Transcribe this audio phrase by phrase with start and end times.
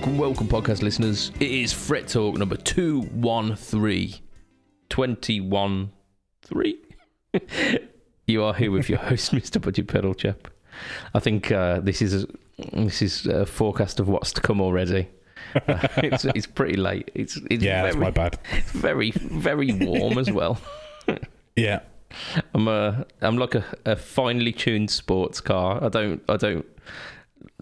[0.00, 1.30] Welcome, welcome, podcast listeners.
[1.40, 4.14] It is Fret Talk number 213.
[4.88, 5.92] 21
[6.40, 6.78] 3.
[8.26, 9.60] you are here with your host, Mr.
[9.60, 10.48] Budget Pedal Chap.
[11.12, 12.24] I think uh, this is
[12.72, 15.06] this is a forecast of what's to come already.
[15.68, 17.10] Uh, it's, it's pretty late.
[17.14, 18.38] It's, it's Yeah, very, that's my bad.
[18.52, 20.58] It's very, very warm as well.
[21.56, 21.80] Yeah.
[22.54, 25.82] I'm a, I'm like a, a finely tuned sports car.
[25.82, 26.64] I don't, I don't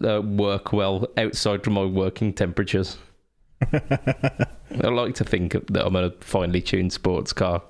[0.03, 2.97] uh, work well outside of my working temperatures.
[3.73, 7.61] I like to think that I'm a finely tuned sports car.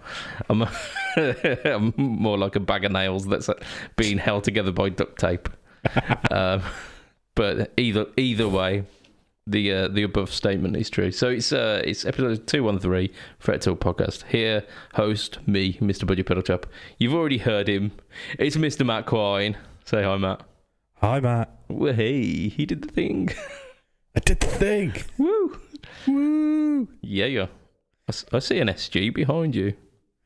[0.49, 0.71] I'm, a,
[1.65, 3.49] I'm more like a bag of nails that's
[3.95, 5.49] being held together by duct tape.
[6.31, 6.61] um,
[7.35, 8.83] but either either way,
[9.47, 11.11] the uh, the above statement is true.
[11.11, 14.23] So it's uh, it's episode two one three Fret Talk podcast.
[14.27, 16.05] Here, host me, Mr.
[16.05, 16.65] Budget Pedal Chap.
[16.97, 17.93] You've already heard him.
[18.37, 18.85] It's Mr.
[18.85, 19.57] Matt Quine.
[19.85, 20.48] Say hi, Matt.
[21.01, 21.49] Hi, Matt.
[21.69, 23.29] Well, hey, he did the thing.
[24.15, 24.93] I did the thing.
[25.17, 25.57] Woo,
[26.07, 26.87] Woo.
[27.01, 27.47] yeah, yeah.
[28.09, 29.75] I, I see an SG behind you.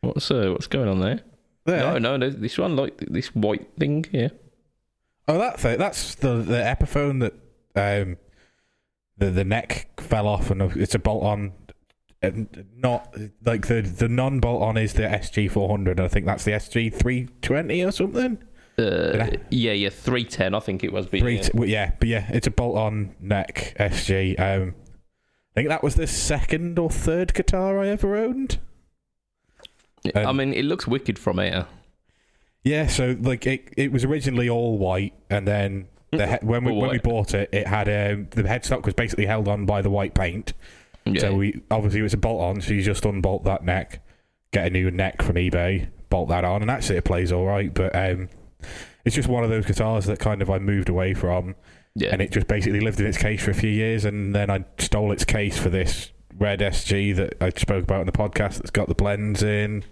[0.02, 1.22] What's uh, what's going on there?
[1.66, 1.80] There.
[1.80, 2.30] No, no, no.
[2.30, 4.32] This one, like this white thing here.
[5.28, 5.78] Oh, that thing.
[5.78, 7.34] That's the the Epiphone that
[7.76, 8.18] um
[9.18, 11.54] the the neck fell off and it's a bolt on.
[12.22, 16.00] And not like the the non bolt on is the SG four hundred.
[16.00, 18.42] I think that's the SG three twenty or something.
[18.78, 20.56] Uh, yeah, yeah, three ten.
[20.56, 21.06] I think it was.
[21.06, 21.42] But Three, yeah.
[21.42, 24.40] t- well, yeah, but yeah, it's a bolt on neck SG.
[24.40, 24.76] Um,
[25.52, 28.60] I think that was the second or third guitar I ever owned.
[30.16, 31.68] I um, mean, it looks wicked from here.
[32.64, 36.72] Yeah, so like it, it was originally all white, and then the he- when we
[36.72, 39.82] All when we bought it, it had um, the headstock was basically held on by
[39.82, 40.54] the white paint.
[41.06, 41.22] Yeah.
[41.22, 44.02] So we obviously it was a bolt on, so you just unbolt that neck,
[44.52, 47.74] get a new neck from eBay, bolt that on, and actually it plays all right.
[47.74, 48.30] But um,
[49.06, 51.56] it's just one of those guitars that kind of I moved away from,
[51.96, 52.10] yeah.
[52.12, 54.66] and it just basically lived in its case for a few years, and then I
[54.78, 58.72] stole its case for this red SG that I spoke about in the podcast that's
[58.72, 59.84] got the blends in.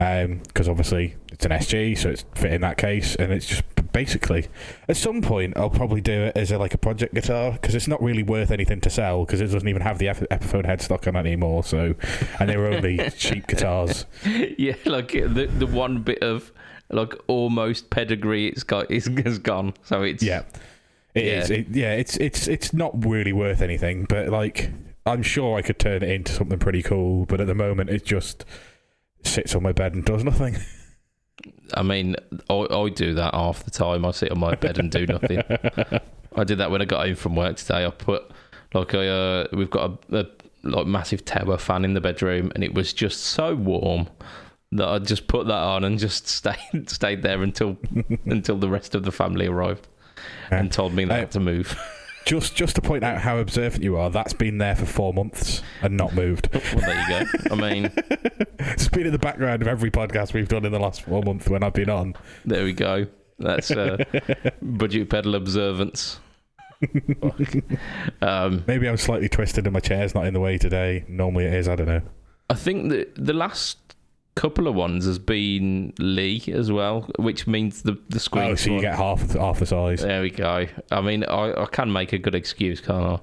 [0.00, 3.64] Um, because obviously it's an SG, so it's fit in that case, and it's just
[3.92, 4.46] basically
[4.88, 7.88] at some point I'll probably do it as a, like a project guitar because it's
[7.88, 11.08] not really worth anything to sell because it doesn't even have the Ep- Epiphone headstock
[11.08, 11.64] on it anymore.
[11.64, 11.94] So,
[12.38, 14.06] and they were only cheap guitars.
[14.24, 16.52] yeah, like uh, the the one bit of
[16.90, 19.74] like almost pedigree it's got is has gone.
[19.82, 20.42] So it's Yeah,
[21.14, 21.40] it Yeah.
[21.40, 21.50] is.
[21.50, 24.70] It, yeah, it's it's it's not really worth anything, but like
[25.06, 27.24] I'm sure I could turn it into something pretty cool.
[27.26, 28.44] But at the moment, it just
[29.22, 30.56] sits on my bed and does nothing.
[31.74, 32.16] I mean,
[32.50, 34.04] I, I do that half the time.
[34.04, 35.42] I sit on my bed and do nothing.
[36.34, 37.84] I did that when I got home from work today.
[37.86, 38.30] I put
[38.74, 40.26] like I uh, we've got a, a
[40.64, 44.08] like massive tower fan in the bedroom, and it was just so warm
[44.72, 47.76] that I just put that on and just stayed stayed there until
[48.26, 49.88] until the rest of the family arrived
[50.50, 51.78] and told me that had to move.
[52.26, 55.62] Just just to point out how observant you are, that's been there for four months
[55.80, 56.50] and not moved.
[56.52, 57.26] well, there you go.
[57.52, 57.90] I mean,
[58.58, 61.48] it's been in the background of every podcast we've done in the last four months
[61.48, 62.14] when I've been on.
[62.44, 63.06] there we go.
[63.38, 64.04] That's uh,
[64.60, 66.20] budget pedal observance.
[68.20, 71.04] um, Maybe I'm slightly twisted and my chair's not in the way today.
[71.08, 71.66] Normally it is.
[71.68, 72.02] I don't know.
[72.50, 73.87] I think that the last
[74.40, 78.72] couple of ones has been Lee as well, which means the the Oh, so you
[78.74, 80.02] one- get half half the size.
[80.02, 80.66] There we go.
[80.90, 83.20] I mean, I, I can make a good excuse, can't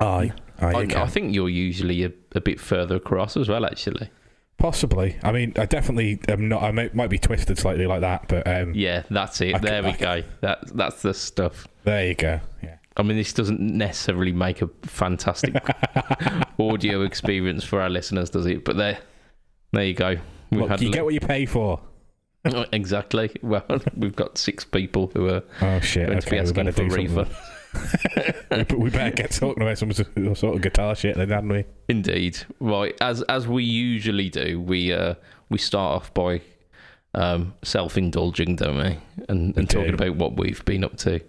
[0.00, 0.66] Aye, I?
[0.66, 1.02] aye, I.
[1.02, 4.10] I think you're usually a, a bit further across as well, actually.
[4.58, 5.16] Possibly.
[5.22, 6.62] I mean, I definitely am not.
[6.62, 9.54] I might, might be twisted slightly like that, but um, Yeah, that's it.
[9.54, 10.22] I c- there we I c- go.
[10.40, 11.66] That that's the stuff.
[11.84, 12.40] there you go.
[12.62, 12.76] Yeah.
[12.96, 15.54] I mean, this doesn't necessarily make a fantastic
[16.58, 18.64] audio experience for our listeners, does it?
[18.64, 18.98] But there,
[19.74, 20.16] there you go.
[20.50, 21.80] We've Look, you get what you pay for.
[22.72, 23.30] exactly.
[23.42, 23.64] Well,
[23.96, 26.08] we've got six people who are Oh shit!
[26.08, 27.34] going to be Okay, we asking better for do something.
[28.50, 31.64] we we better get talking about some sort of guitar shit then, hadn't we?
[31.88, 32.38] Indeed.
[32.60, 32.96] Right.
[33.00, 35.14] As as we usually do, we uh
[35.48, 36.40] we start off by
[37.14, 38.98] um self indulging, don't we?
[39.28, 39.78] And and do.
[39.78, 41.20] talking about what we've been up to.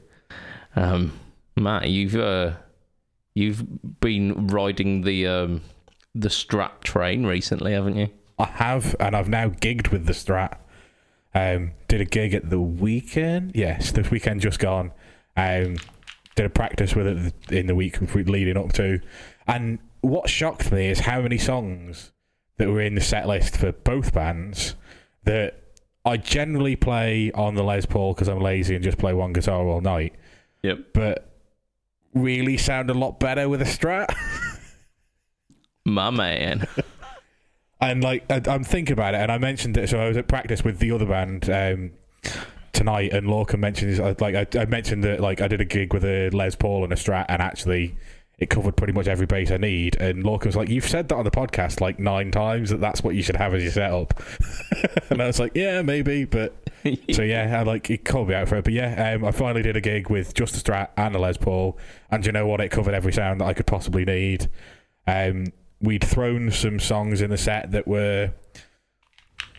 [0.75, 1.13] Um
[1.55, 2.53] Matt, you've uh
[3.33, 5.61] you've been riding the um
[6.13, 8.09] the Strat train recently, haven't you?
[8.37, 10.57] I have, and I've now gigged with the Strat.
[11.33, 13.51] Um, did a gig at the weekend.
[13.55, 14.91] Yes, the weekend just gone.
[15.35, 15.77] Um,
[16.35, 18.99] did a practice with it in the week leading up to,
[19.47, 22.11] and what shocked me is how many songs
[22.57, 24.75] that were in the set list for both bands
[25.23, 25.61] that
[26.05, 29.65] I generally play on the Les Paul because I'm lazy and just play one guitar
[29.65, 30.13] all night.
[30.61, 30.93] Yep.
[30.93, 31.31] But
[32.13, 34.15] really sound a lot better with a Strat.
[35.85, 36.67] My man.
[37.81, 39.89] And like I, I'm thinking about it, and I mentioned it.
[39.89, 41.91] So I was at practice with the other band um,
[42.73, 46.05] tonight, and Lorcan mentioned like I, I mentioned that like I did a gig with
[46.05, 47.95] a Les Paul and a Strat, and actually
[48.37, 49.95] it covered pretty much every base I need.
[49.97, 53.03] And Lorcan was like, "You've said that on the podcast like nine times that that's
[53.03, 54.21] what you should have as your setup."
[55.09, 56.53] and I was like, "Yeah, maybe," but
[57.11, 58.63] so yeah, I like it called me out for it.
[58.63, 61.37] But yeah, um, I finally did a gig with just a Strat and a Les
[61.37, 61.77] Paul,
[62.11, 62.61] and you know what?
[62.61, 64.49] It covered every sound that I could possibly need.
[65.07, 65.45] Um,
[65.81, 68.31] we'd thrown some songs in the set that were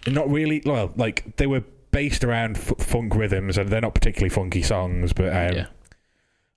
[0.06, 4.28] not really well, like they were based around f- funk rhythms, and they're not particularly
[4.28, 5.66] funky songs, but um, yeah.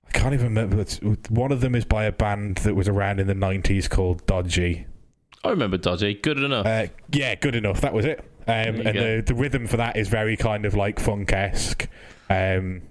[0.06, 0.84] I can't even remember.
[1.28, 4.86] One of them is by a band that was around in the '90s called Dodgy.
[5.42, 6.14] I remember Dodgy.
[6.14, 6.66] Good enough.
[6.66, 7.80] Uh, yeah, good enough.
[7.80, 8.20] That was it.
[8.46, 8.92] Um, and go.
[8.92, 11.88] the, the rhythm for that is very kind of like funk esque.
[12.28, 12.82] Um,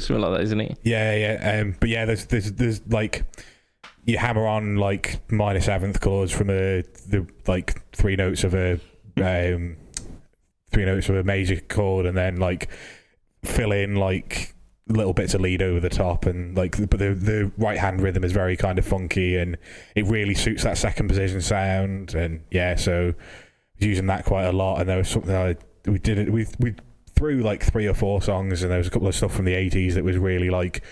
[0.00, 0.78] something like that, isn't it?
[0.84, 1.60] yeah, yeah.
[1.60, 3.24] Um, but yeah, there's there's there's like
[4.04, 8.74] you hammer on like minor seventh chords from a the like three notes of a
[9.16, 9.76] um,
[10.70, 12.70] three notes of a major chord, and then like
[13.44, 14.54] fill in like
[14.86, 18.22] little bits of lead over the top, and like but the the right hand rhythm
[18.22, 19.56] is very kind of funky, and
[19.96, 23.12] it really suits that second position sound, and yeah, so
[23.78, 25.56] using that quite a lot, and there was something I
[25.86, 26.74] we did it we we
[27.14, 29.54] threw like three or four songs, and there was a couple of stuff from the
[29.54, 30.82] eighties that was really like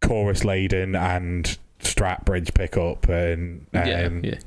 [0.00, 4.38] chorus laden and strat bridge pickup and um, yeah, yeah.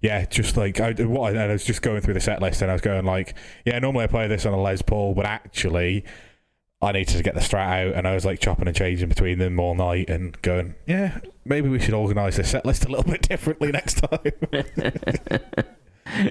[0.00, 2.62] yeah, just like I, what I, and I was just going through the set list
[2.62, 3.34] and I was going like,
[3.64, 6.04] yeah, normally I play this on a Les Paul, but actually
[6.84, 9.38] I needed to get the Strat out, and I was like chopping and changing between
[9.38, 13.10] them all night and going, yeah, maybe we should organise the set list a little
[13.10, 14.32] bit differently next time.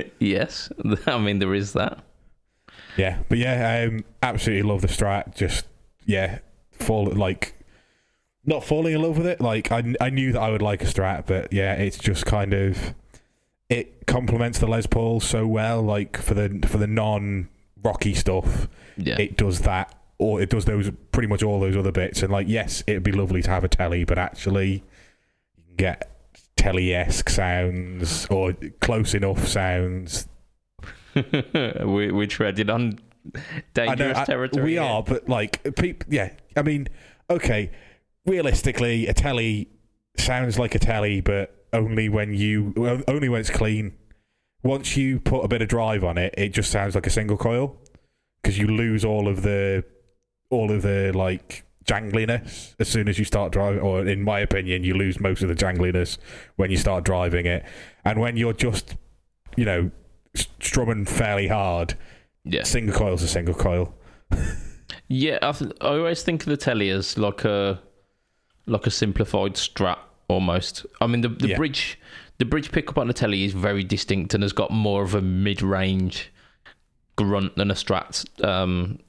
[0.19, 0.71] yes,
[1.07, 2.03] I mean there is that.
[2.97, 5.35] Yeah, but yeah, um, absolutely love the Strat.
[5.35, 5.67] Just
[6.05, 6.39] yeah,
[6.71, 7.55] fall like
[8.45, 9.41] not falling in love with it.
[9.41, 12.53] Like I, I knew that I would like a Strat, but yeah, it's just kind
[12.53, 12.93] of
[13.69, 15.81] it complements the Les Paul so well.
[15.81, 17.49] Like for the for the non
[17.83, 18.67] rocky stuff,
[18.97, 22.31] Yeah, it does that or it does those pretty much all those other bits and
[22.31, 24.83] like yes it'd be lovely to have a telly but actually
[25.57, 26.09] you can get
[26.55, 30.27] telly-esque sounds or close enough sounds
[31.85, 32.99] we we're treading on
[33.35, 33.39] I
[33.73, 34.63] dangerous I- territory.
[34.63, 36.87] we are but like peop yeah i mean
[37.29, 37.71] okay
[38.25, 39.69] realistically a telly
[40.17, 42.73] sounds like a telly but only when you
[43.07, 43.93] only when it's clean
[44.63, 47.37] once you put a bit of drive on it it just sounds like a single
[47.37, 47.77] coil
[48.41, 49.83] because you lose all of the
[50.49, 54.83] all of the like jangliness as soon as you start driving or in my opinion
[54.83, 56.17] you lose most of the jangliness
[56.55, 57.65] when you start driving it
[58.05, 58.95] and when you're just
[59.57, 59.91] you know
[60.35, 61.95] strumming fairly hard
[62.43, 63.93] Yeah, single coil's a single coil
[65.07, 65.37] yeah.
[65.41, 67.79] I, th- I always think of the telly as like a
[68.65, 69.97] like a simplified Strat
[70.27, 70.85] almost.
[71.01, 71.57] I mean the the Yeah.
[71.57, 71.99] bridge
[72.39, 75.21] the bridge pickup on the telly is very distinct and has got more of a
[75.21, 76.31] mid range
[77.15, 78.99] grunt than a Strat um,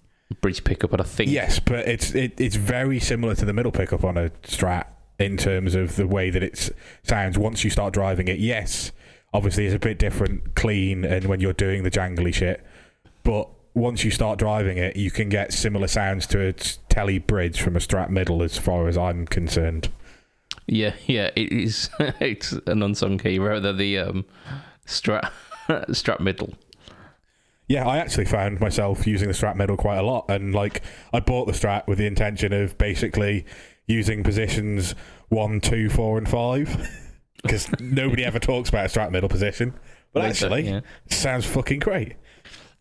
[0.42, 0.90] bridge pickup.
[0.90, 4.18] But I think Yes, but it's it, it's very similar to the middle pickup on
[4.18, 4.86] a Strat
[5.18, 6.70] in terms of the way that it
[7.02, 8.38] sounds once you start driving it.
[8.40, 8.92] Yes,
[9.34, 12.64] obviously it's a bit different, clean, and when you're doing the jangly shit.
[13.24, 17.60] But once you start driving it, you can get similar sounds to a telly bridge
[17.60, 19.90] from a Strat middle, as far as I'm concerned.
[20.66, 21.90] Yeah, yeah, it is.
[21.98, 24.24] it's an unsung key They're the um,
[24.86, 25.30] Strat
[25.68, 26.54] Strat middle.
[27.66, 31.20] Yeah, I actually found myself using the Strat middle quite a lot, and like I
[31.20, 33.46] bought the Strat with the intention of basically
[33.86, 34.94] using positions
[35.28, 36.88] one, two, four, and five,
[37.44, 39.74] because nobody ever talks about a Strat middle position.
[40.12, 40.80] But actually, yeah.
[41.10, 42.14] sounds fucking great.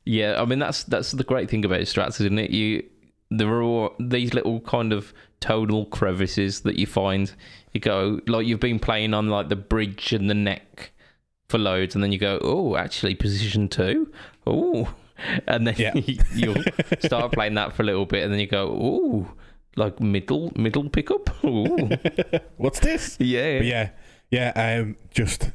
[0.06, 2.52] Yeah, I mean that's that's the great thing about strats, isn't it?
[2.52, 2.84] You
[3.32, 7.34] there are all these little kind of tonal crevices that you find.
[7.74, 10.92] You go like you've been playing on like the bridge and the neck
[11.50, 14.12] for loads, and then you go, oh, actually position two,
[14.46, 14.94] oh,
[15.48, 15.94] and then Yeah.
[16.36, 16.64] you'll
[17.00, 19.34] start playing that for a little bit, and then you go, oh,
[19.76, 21.90] like middle middle pickup, oh,
[22.58, 23.18] What's this?
[23.20, 23.90] yeah, But yeah,
[24.34, 25.52] yeah, um, just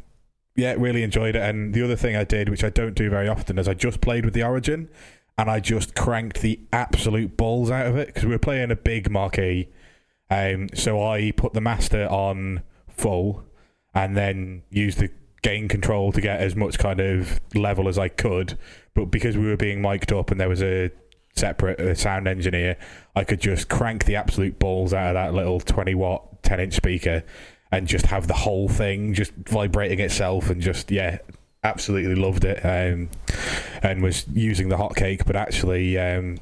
[0.55, 1.43] yeah, really enjoyed it.
[1.43, 4.01] And the other thing I did, which I don't do very often, is I just
[4.01, 4.89] played with the Origin,
[5.37, 8.77] and I just cranked the absolute balls out of it because we were playing a
[8.77, 9.69] big marquee.
[10.31, 13.43] Um, so I put the master on full,
[13.95, 15.11] and then used the
[15.43, 18.57] gain control to get as much kind of level as I could.
[18.95, 20.93] But because we were being mic'd up and there was a
[21.35, 22.77] separate uh, sound engineer,
[23.17, 26.75] I could just crank the absolute balls out of that little 20 watt 10 inch
[26.75, 27.25] speaker
[27.71, 31.19] and just have the whole thing just vibrating itself and just, yeah,
[31.65, 32.65] absolutely loved it.
[32.65, 33.11] Um,
[33.83, 36.39] and was using the hotcake, but actually um,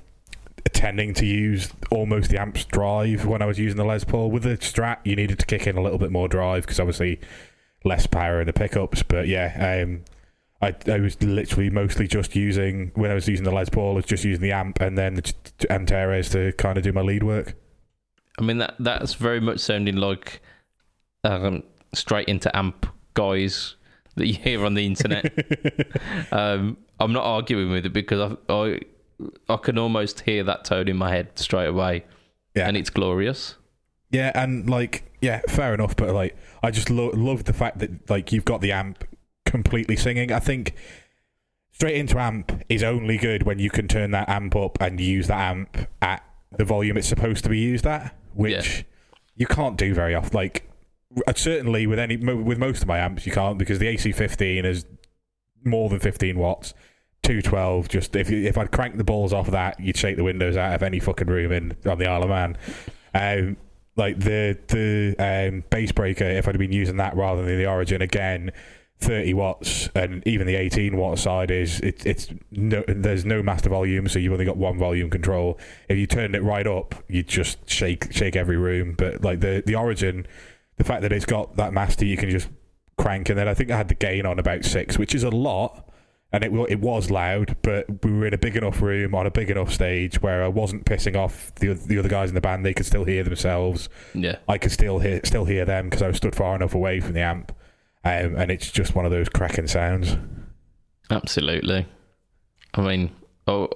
[0.72, 4.30] tending to use almost the amps drive when I was using the Les Paul.
[4.30, 7.20] With the Strat, you needed to kick in a little bit more drive because obviously
[7.84, 9.02] less power in the pickups.
[9.02, 10.04] But yeah, um,
[10.60, 13.96] I, I was literally mostly just using when I was using the Les Paul, I
[13.96, 15.32] was just using the amp and then the
[15.70, 17.54] Antares to kind of do my lead work.
[18.38, 20.42] I mean that that's very much sounding like
[21.26, 21.62] um,
[21.94, 23.76] straight into amp guys
[24.16, 25.32] that you hear on the internet.
[26.32, 28.80] um, I'm not arguing with it because I, I
[29.48, 32.04] I can almost hear that tone in my head straight away,
[32.54, 32.68] Yeah.
[32.68, 33.56] and it's glorious.
[34.10, 35.96] Yeah, and like, yeah, fair enough.
[35.96, 39.04] But like, I just lo- love the fact that like you've got the amp
[39.44, 40.30] completely singing.
[40.32, 40.74] I think
[41.72, 45.26] straight into amp is only good when you can turn that amp up and use
[45.28, 46.22] that amp at
[46.56, 48.82] the volume it's supposed to be used at, which Yeah.
[49.36, 50.34] you can't do very often.
[50.34, 50.68] Like,
[51.34, 54.84] certainly with any with most of my amps, you can't because the AC15 is
[55.64, 56.74] more than 15 watts.
[57.22, 60.74] 212 just if if I'd crank the balls off that you'd shake the windows out
[60.74, 62.56] of any fucking room in on the Isle of Man.
[63.14, 63.56] Um,
[63.96, 68.52] like the the um, Bassbreaker if I'd been using that rather than the Origin again
[68.98, 73.70] 30 watts and even the 18 watt side is it, it's no there's no master
[73.70, 75.58] volume so you've only got one volume control.
[75.88, 78.94] If you turned it right up you'd just shake shake every room.
[78.96, 80.26] But like the the Origin
[80.76, 82.48] the fact that it's got that master you can just
[82.98, 85.30] crank and then I think I had the gain on about six which is a
[85.30, 85.86] lot
[86.32, 89.30] and it it was loud, but we were in a big enough room on a
[89.30, 92.64] big enough stage where I wasn't pissing off the the other guys in the band.
[92.64, 93.88] They could still hear themselves.
[94.12, 97.00] Yeah, I could still hear still hear them because I was stood far enough away
[97.00, 97.52] from the amp,
[98.04, 100.16] um, and it's just one of those cracking sounds.
[101.10, 101.86] absolutely.
[102.74, 103.12] I mean,
[103.46, 103.70] oh,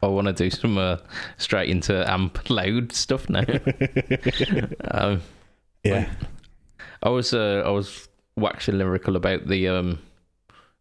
[0.00, 0.98] I want to do some uh,
[1.36, 3.44] straight into amp loud stuff now.
[4.90, 5.22] um,
[5.84, 6.08] Yeah,
[7.02, 9.98] I was uh, I was waxing lyrical about the um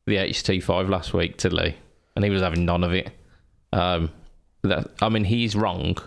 [0.06, 1.76] the HT5 last week to Lee,
[2.16, 3.12] and he was having none of it.
[3.74, 4.12] Um,
[4.62, 5.98] that I mean, he's wrong.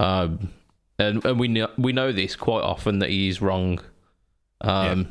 [0.00, 0.50] Um,
[0.98, 3.80] and and we know we know this quite often that he's wrong.
[4.60, 5.08] Um,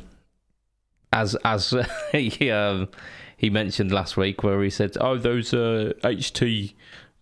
[1.12, 1.74] as as
[2.12, 2.88] he um,
[3.36, 6.74] he mentioned last week where he said, "Oh, those uh, HT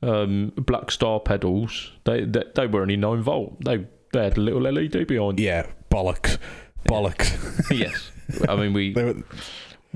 [0.03, 3.65] um, Blackstar pedals, they, they they were only nine volt.
[3.65, 6.39] They they had a little LED behind." yeah, bollocks,
[6.87, 7.71] bollocks.
[7.79, 8.11] yes,
[8.49, 9.23] I mean we were-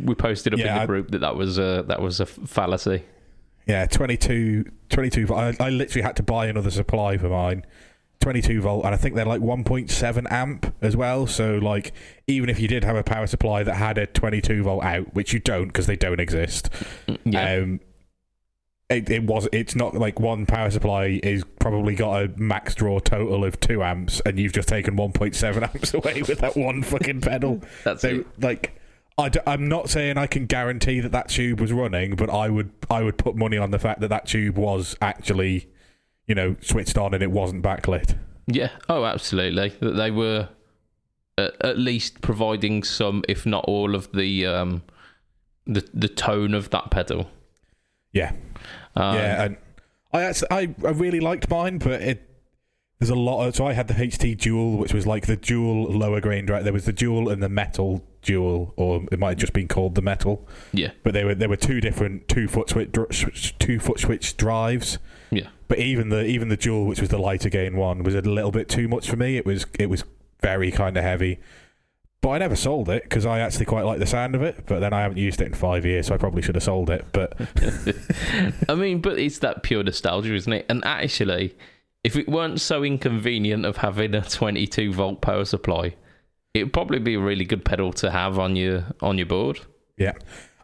[0.02, 3.02] we posted up Yeah, in the group that that was a that was a fallacy.
[3.66, 5.60] yeah, 22, 22 volt.
[5.60, 7.64] I, I literally had to buy another supply for mine.
[8.20, 11.26] 22 volt, and I think they're like 1.7 amp as well.
[11.26, 11.92] So, like,
[12.26, 15.32] even if you did have a power supply that had a 22 volt out, which
[15.32, 16.68] you don't because they don't exist,
[17.24, 17.80] Yeah, Um,
[18.90, 19.48] it, it was.
[19.52, 23.82] It's not like one power supply is probably got a max draw total of two
[23.82, 27.62] amps, and you've just taken one point seven amps away with that one fucking pedal.
[27.84, 28.26] that's So it.
[28.40, 28.78] like,
[29.16, 32.48] I d- I'm not saying I can guarantee that that tube was running, but I
[32.48, 35.68] would I would put money on the fact that that tube was actually,
[36.26, 38.16] you know, switched on and it wasn't backlit.
[38.46, 38.70] Yeah.
[38.88, 39.68] Oh, absolutely.
[39.80, 40.48] That they were
[41.38, 44.82] at, at least providing some, if not all, of the um
[45.66, 47.30] the the tone of that pedal.
[48.12, 48.32] Yeah,
[48.96, 49.56] Um, yeah, and
[50.12, 52.26] I actually I, I really liked mine, but it
[52.98, 55.84] there's a lot of so I had the HT Dual, which was like the dual
[55.84, 56.64] lower grain drive.
[56.64, 59.94] There was the dual and the metal dual, or it might have just been called
[59.94, 60.46] the metal.
[60.72, 60.90] Yeah.
[61.02, 64.98] But they were there were two different two foot switch switch- two foot switch drives.
[65.30, 65.48] Yeah.
[65.68, 68.50] But even the even the dual, which was the lighter gain one, was a little
[68.50, 69.36] bit too much for me.
[69.36, 70.04] It was it was
[70.42, 71.38] very kind of heavy.
[72.22, 74.66] But I never sold it because I actually quite like the sound of it.
[74.66, 76.90] But then I haven't used it in five years, so I probably should have sold
[76.90, 77.06] it.
[77.12, 77.34] But
[78.68, 80.66] I mean, but it's that pure nostalgia, isn't it?
[80.68, 81.56] And actually,
[82.04, 85.94] if it weren't so inconvenient of having a 22 volt power supply,
[86.52, 89.60] it'd probably be a really good pedal to have on your on your board.
[89.96, 90.12] Yeah.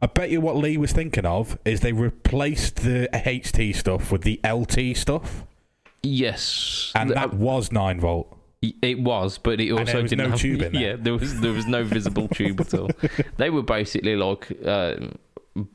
[0.02, 4.22] I bet you what Lee was thinking of is they replaced the HT stuff with
[4.22, 5.46] the LT stuff,
[6.02, 8.35] Yes, and that uh, was nine volt.
[8.82, 10.82] It was, but it also didn't no have tube in there.
[10.82, 12.90] Yeah, there was there was no visible tube at all.
[13.36, 15.16] They were basically like um,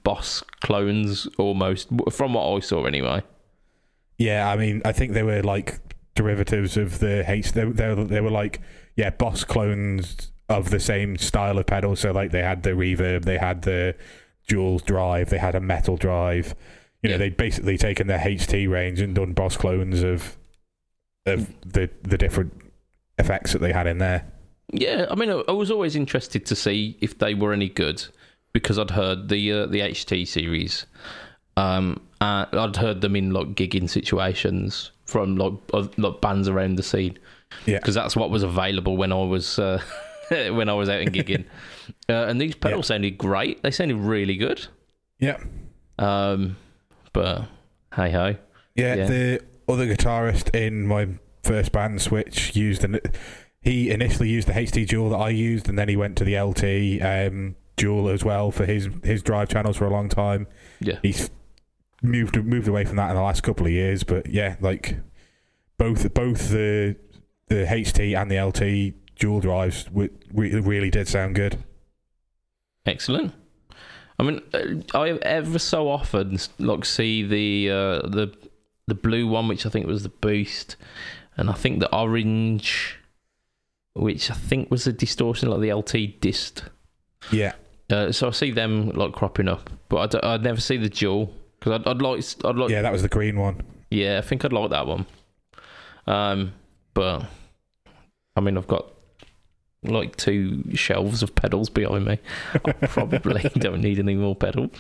[0.04, 3.24] Boss clones almost, from what I saw anyway.
[4.18, 5.80] Yeah, I mean, I think they were like
[6.16, 7.54] derivatives of the H.
[7.54, 8.62] They, they, they were like,
[8.96, 11.96] yeah, Boss clones of the same style of pedal.
[11.96, 13.96] So, like, they had the reverb, they had the
[14.48, 16.54] dual drive, they had a metal drive.
[17.02, 17.18] You know, Yeah.
[17.18, 20.38] they'd basically taken their HT range and done Boss clones of
[21.26, 22.61] of the the different
[23.22, 24.26] effects that they had in there.
[24.74, 28.06] Yeah, I mean, I, was always interested to see if they were any good
[28.54, 30.86] because I'd heard the uh, the HT series.
[31.58, 36.76] Um, and I'd heard them in like gigging situations from like oth- like bands around
[36.76, 37.18] the scene.
[37.66, 37.80] Yeah.
[37.80, 39.82] because that's what was available when I was uh,
[40.30, 41.44] when I was out and gigging.
[42.10, 43.62] uh, and these pedals sounded great.
[43.64, 44.66] They sounded really good.
[45.20, 45.38] Yeah.
[46.00, 46.56] Um,
[47.12, 47.44] but
[47.94, 48.36] hey ho,
[48.76, 49.06] Yeah, Yeah.
[49.08, 51.10] the other guitarist in my
[51.44, 53.00] first band, Switch, used an.
[53.62, 56.40] He initially used the HT Dual that I used, and then he went to the
[56.40, 60.48] LT um, Dual as well for his his drive channels for a long time.
[60.80, 61.30] yeah, He's
[62.02, 64.98] moved moved away from that in the last couple of years, but yeah, like
[65.78, 66.96] both both the
[67.48, 71.64] the HT and the LT dual drives w- re- really did sound good.
[72.86, 73.34] Excellent.
[74.18, 78.34] I mean, uh, I ever so often like see the uh, the
[78.88, 80.76] the blue one, which I think was the boost,
[81.38, 82.98] and I think the orange,
[83.94, 86.64] which I think was a distortion, like the LT dist.
[87.32, 87.54] Yeah,
[87.90, 91.34] Uh, so I see them like cropping up, but I would never see the dual
[91.60, 93.62] because I'd, I'd like I'd like yeah, that was the green one.
[93.92, 95.06] Yeah, I think I'd like that one.
[96.08, 96.54] Um,
[96.94, 97.26] but
[98.36, 98.92] I mean, I've got
[99.84, 102.20] like two shelves of pedals behind me.
[102.66, 104.72] I probably don't need any more pedals.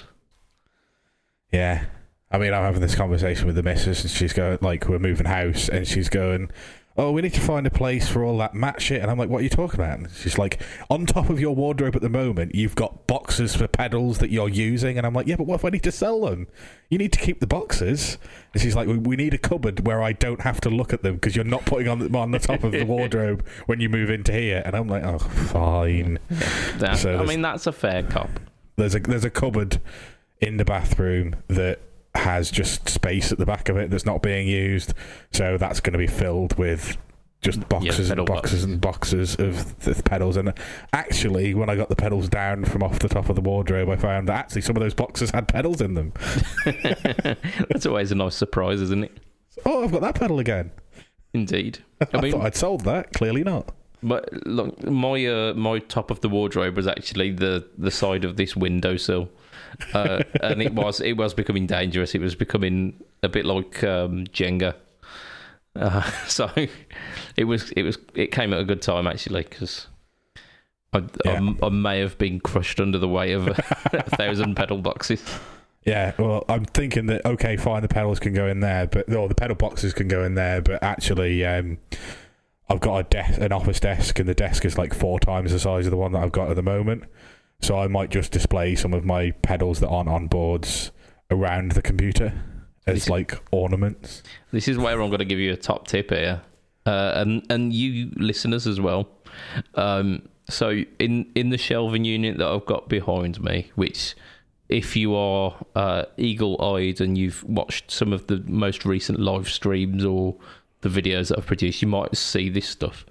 [1.51, 1.85] Yeah.
[2.31, 5.25] I mean, I'm having this conversation with the missus, and she's going like, we're moving
[5.27, 6.49] house, and she's going,
[6.97, 9.27] "Oh, we need to find a place for all that mat shit." And I'm like,
[9.29, 12.09] "What are you talking about?" And she's like, "On top of your wardrobe at the
[12.09, 15.55] moment, you've got boxes for pedals that you're using." And I'm like, "Yeah, but what
[15.55, 16.47] if I need to sell them?
[16.89, 18.17] You need to keep the boxes."
[18.53, 21.03] And she's like, "We, we need a cupboard where I don't have to look at
[21.03, 23.89] them because you're not putting on them on the top of the wardrobe when you
[23.89, 26.17] move into here." And I'm like, "Oh, fine."
[26.77, 28.29] That- So I mean, that's a fair cop.
[28.77, 29.81] There's a there's a cupboard
[30.39, 31.79] in the bathroom that
[32.15, 34.93] has just space at the back of it that's not being used.
[35.31, 36.97] So that's going to be filled with
[37.41, 40.37] just boxes pedal and boxes and boxes of the pedals.
[40.37, 40.53] And
[40.93, 43.95] actually, when I got the pedals down from off the top of the wardrobe, I
[43.95, 46.13] found that actually some of those boxes had pedals in them.
[47.69, 49.19] that's always a nice surprise, isn't it?
[49.65, 50.71] Oh, I've got that pedal again.
[51.33, 51.79] Indeed.
[52.01, 53.13] I, I mean, thought I'd sold that.
[53.13, 53.73] Clearly not.
[54.03, 58.37] but look, my uh, my top of the wardrobe was actually the the side of
[58.37, 59.29] this windowsill.
[59.93, 62.15] Uh, and it was it was becoming dangerous.
[62.15, 64.75] It was becoming a bit like um, Jenga.
[65.75, 66.49] Uh, so
[67.37, 69.87] it was it was it came at a good time actually because
[70.93, 71.53] I, Yeah.
[71.61, 73.47] I, I may have been crushed under the weight of
[73.93, 75.23] a thousand pedal boxes.
[75.85, 79.27] Yeah, well, I'm thinking that okay, fine, the pedals can go in there, but or
[79.27, 81.79] the pedal boxes can go in there, but actually, um,
[82.69, 85.59] I've got a desk, an office desk, and the desk is like four times the
[85.59, 87.05] size of the one that I've got at the moment.
[87.61, 90.91] So I might just display some of my pedals that aren't on boards
[91.29, 92.33] around the computer
[92.87, 94.23] as This- like ornaments.
[94.51, 96.41] This is where I'm going to give you a top tip here,
[96.85, 99.07] uh, and and you listeners as well.
[99.75, 104.15] Um, so in in the shelving unit that I've got behind me, which
[104.67, 110.03] if you are uh, eagle-eyed and you've watched some of the most recent live streams
[110.05, 110.35] or
[110.79, 113.05] the videos that I've produced, you might see this stuff.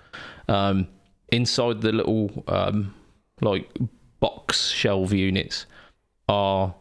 [0.48, 0.88] Um,
[1.30, 2.94] inside the little um,
[3.42, 3.68] like
[4.20, 5.66] box shelf units
[6.28, 6.74] are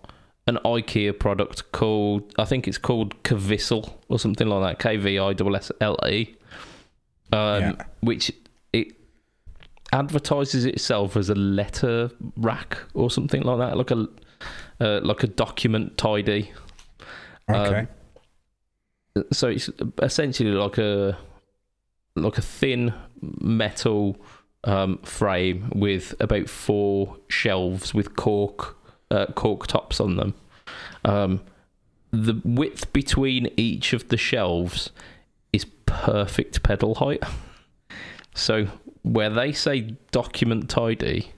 [0.47, 4.83] an IKEA product called I think it's called Kavissel or something like that.
[4.83, 6.35] K V I S S L E.
[7.31, 7.73] Um, Yeah.
[8.01, 8.31] which
[8.73, 8.93] it
[9.93, 14.07] advertises itself as a letter rack or something like that, like a
[14.81, 16.51] uh, like a document tidy.
[17.49, 17.87] Okay.
[19.15, 19.69] Um, so it's
[20.01, 21.17] essentially like a
[22.15, 24.17] like a thin metal
[24.63, 28.77] um, frame with about four shelves with cork
[29.11, 30.33] uh, cork tops on them.
[31.03, 31.41] Um,
[32.11, 34.91] the width between each of the shelves
[35.53, 37.23] is perfect pedal height.
[38.35, 38.67] So
[39.01, 41.31] where they say document tidy,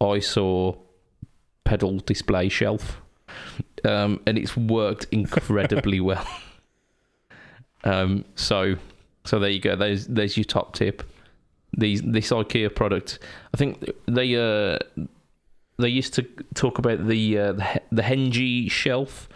[0.00, 0.76] I saw
[1.64, 3.00] pedal display shelf,
[3.84, 6.26] um, and it's worked incredibly well.
[7.84, 8.74] Um, so,
[9.24, 9.76] so there you go.
[9.76, 11.04] There's there's your top tip.
[11.76, 13.18] These this IKEA product.
[13.52, 14.78] I think they uh
[15.78, 16.22] they used to
[16.54, 19.28] talk about the uh, the, He- the Hejne shelf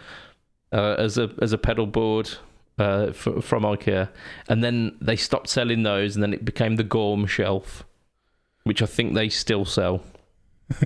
[0.71, 2.31] uh, as a as a pedal board
[2.79, 4.09] uh, f- from IKEA,
[4.47, 7.83] and then they stopped selling those, and then it became the Gorm shelf,
[8.63, 10.01] which I think they still sell.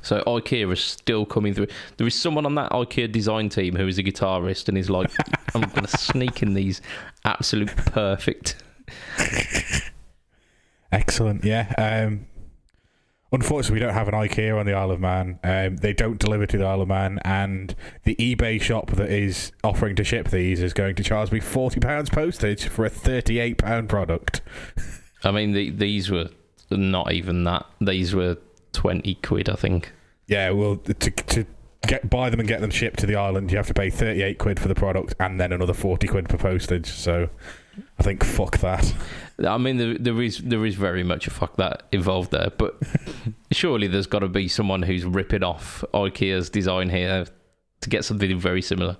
[0.00, 1.66] so IKEA is still coming through.
[1.98, 5.10] There is someone on that IKEA design team who is a guitarist and is like,
[5.54, 6.80] I'm going to sneak in these
[7.24, 8.56] absolute perfect.
[10.94, 11.44] Excellent.
[11.44, 11.72] Yeah.
[11.76, 12.26] Um,
[13.32, 15.40] unfortunately, we don't have an IKEA on the Isle of Man.
[15.42, 19.50] Um, they don't deliver to the Isle of Man, and the eBay shop that is
[19.64, 23.58] offering to ship these is going to charge me forty pounds postage for a thirty-eight
[23.58, 24.40] pound product.
[25.24, 26.28] I mean, the, these were
[26.70, 27.66] not even that.
[27.80, 28.36] These were
[28.72, 29.90] 20 quid, I think.
[30.26, 30.50] Yeah.
[30.50, 31.46] Well, to to
[31.86, 34.38] get buy them and get them shipped to the island, you have to pay thirty-eight
[34.38, 36.86] quid for the product, and then another forty quid for postage.
[36.86, 37.30] So,
[37.98, 38.94] I think fuck that.
[39.44, 42.80] I mean, there, there is there is very much a fuck that involved there, but
[43.52, 47.26] surely there's got to be someone who's ripping off IKEA's design here
[47.80, 48.96] to get something very similar.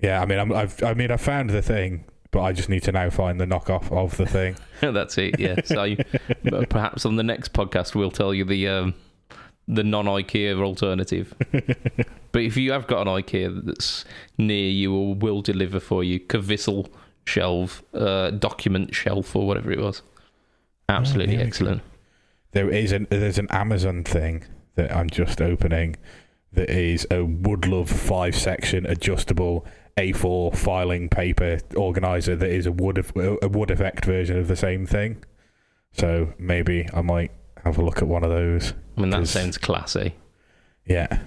[0.00, 0.20] Yeah.
[0.20, 2.04] I mean, I'm, I've I mean, I found the thing.
[2.30, 4.56] But I just need to now find the knockoff of the thing.
[4.80, 5.38] That's it.
[5.38, 5.60] Yeah.
[5.64, 5.94] So
[6.42, 8.94] but perhaps on the next podcast we'll tell you the um,
[9.68, 11.32] the non IKEA alternative.
[12.32, 14.04] but if you have got an IKEA that's
[14.36, 16.88] near you or will deliver for you, Kavissel
[17.24, 20.02] shelf, uh, document shelf, or whatever it was.
[20.88, 21.82] Absolutely yeah, excellent.
[22.52, 24.44] There is an there's an Amazon thing
[24.76, 25.96] that I'm just opening
[26.52, 33.04] that is a Woodlove five section adjustable A4 filing paper organizer that is a wood
[33.16, 35.24] a wood effect version of the same thing.
[35.92, 37.30] So maybe I might
[37.64, 38.74] have a look at one of those.
[38.96, 40.14] I mean, that sounds classy.
[40.86, 41.20] Yeah.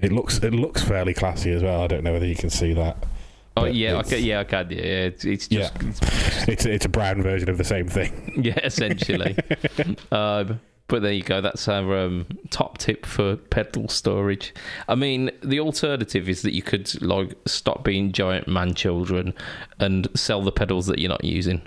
[0.00, 1.80] It looks it looks fairly classy as well.
[1.80, 2.96] I don't know whether you can see that.
[3.56, 4.70] Oh yeah, I it's- yeah, I can.
[4.70, 5.70] Yeah, it's, it's Yeah.
[5.78, 8.32] just It's it's a brown version of the same thing.
[8.42, 9.36] yeah, essentially.
[10.12, 11.40] um, but there you go.
[11.40, 14.52] That's our um, top tip for pedal storage.
[14.88, 19.34] I mean, the alternative is that you could like stop being giant man children
[19.78, 21.62] and sell the pedals that you're not using.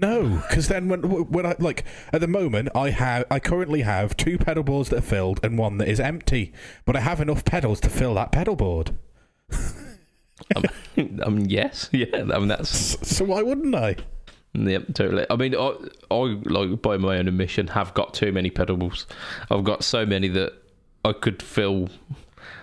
[0.00, 4.16] No, because then when when I like at the moment I have I currently have
[4.16, 6.52] two pedal boards that are filled and one that is empty,
[6.84, 8.92] but I have enough pedals to fill that pedal board.
[10.56, 10.60] I
[11.28, 12.06] mean, yes, yeah.
[12.14, 13.96] I mean, that's So why wouldn't I?
[14.54, 15.26] Yep, totally.
[15.30, 15.74] I mean, I,
[16.10, 19.06] I like by my own admission have got too many pedals.
[19.50, 20.52] I've got so many that
[21.04, 21.88] I could fill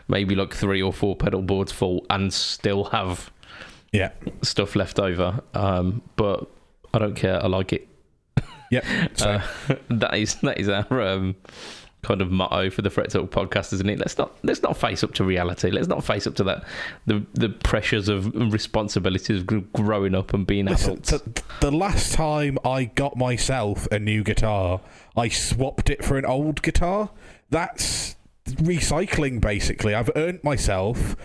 [0.08, 3.32] maybe like three or four pedal boards full and still have
[3.92, 4.12] Yeah,
[4.42, 5.42] stuff left over.
[5.54, 6.48] Um, but
[6.94, 7.42] I don't care.
[7.42, 7.88] I like it.
[8.72, 9.08] yeah.
[9.16, 11.36] So Uh, that is that is our um,
[12.06, 13.98] kind of motto for the Fret Talk podcast, isn't it?
[13.98, 15.72] Let's not let's not face up to reality.
[15.72, 16.64] Let's not face up to that
[17.08, 21.12] the the pressures of responsibilities of growing up and being listen, adults.
[21.12, 24.82] t- the last time I got myself a new guitar,
[25.18, 27.10] I swapped it for an old guitar.
[27.50, 28.16] That's
[28.46, 29.96] recycling, basically.
[29.96, 31.16] I've earned myself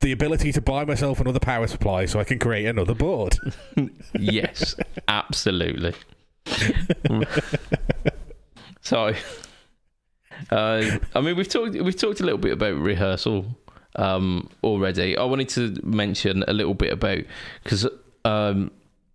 [0.00, 3.36] the ability to buy myself another power supply so I can create another board.
[4.14, 4.76] yes,
[5.08, 5.94] absolutely.
[8.80, 9.12] so,
[10.50, 13.46] uh, I mean, we've talked we've talked a little bit about rehearsal
[13.96, 15.16] um, already.
[15.16, 17.20] I wanted to mention a little bit about
[17.62, 17.86] because
[18.24, 18.70] um,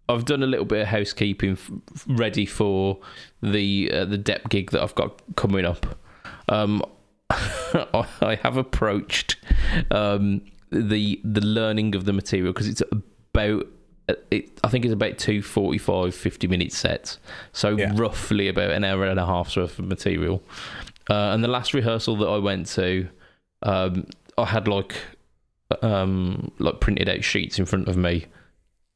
[0.09, 1.71] I've done a little bit of housekeeping f-
[2.07, 2.99] ready for
[3.41, 5.97] the uh, the depth gig that I've got coming up.
[6.49, 6.83] Um,
[7.29, 9.37] I have approached
[9.91, 13.65] um, the the learning of the material because it's about
[14.29, 17.19] it, I think it's about two 45 50 minute sets
[17.53, 17.93] so Yeah.
[17.95, 20.43] roughly about an hour and a half's worth of material
[21.09, 23.07] uh, and the last rehearsal that I went to
[23.63, 24.95] um, I had like
[25.81, 28.25] um, like printed out sheets in front of me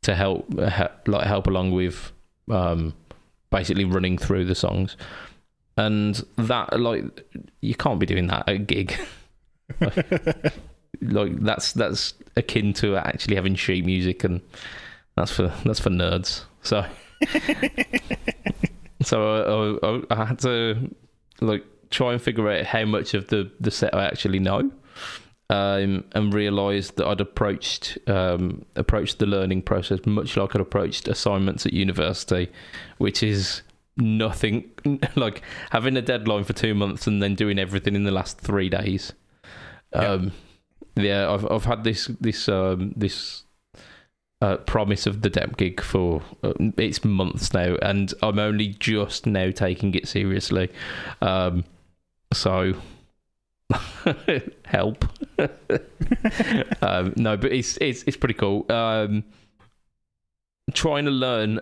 [0.04, 2.12] to help he- like help along with
[2.52, 2.94] um,
[3.50, 4.98] basically running through the songs.
[5.78, 7.28] And that like
[7.62, 8.98] you can't be doing that at a gig.
[11.02, 14.42] Like that's that's akin to actually having sheet music and
[15.16, 16.44] that's for that's for nerds.
[16.64, 16.86] So
[19.04, 20.90] so I, I, I had to
[21.42, 24.72] like try and figure out how much of the the set I actually know
[25.50, 31.08] um, and realised that I'd approached um, approached the learning process much like I'd approached
[31.08, 32.50] assignments at university,
[32.98, 33.62] which is
[33.96, 34.70] nothing
[35.16, 38.70] like having a deadline for two months and then doing everything in the last three
[38.70, 39.14] days.
[39.94, 40.12] Yeah.
[40.12, 40.32] Um,
[40.96, 43.44] yeah, I've I've had this this um, this
[44.42, 49.26] uh, promise of the dep gig for uh, it's months now, and I'm only just
[49.26, 50.70] now taking it seriously.
[51.22, 51.64] Um,
[52.34, 52.74] so
[54.66, 55.06] help.
[56.82, 58.66] um, no, but it's it's it's pretty cool.
[58.72, 59.24] Um,
[60.74, 61.60] trying to learn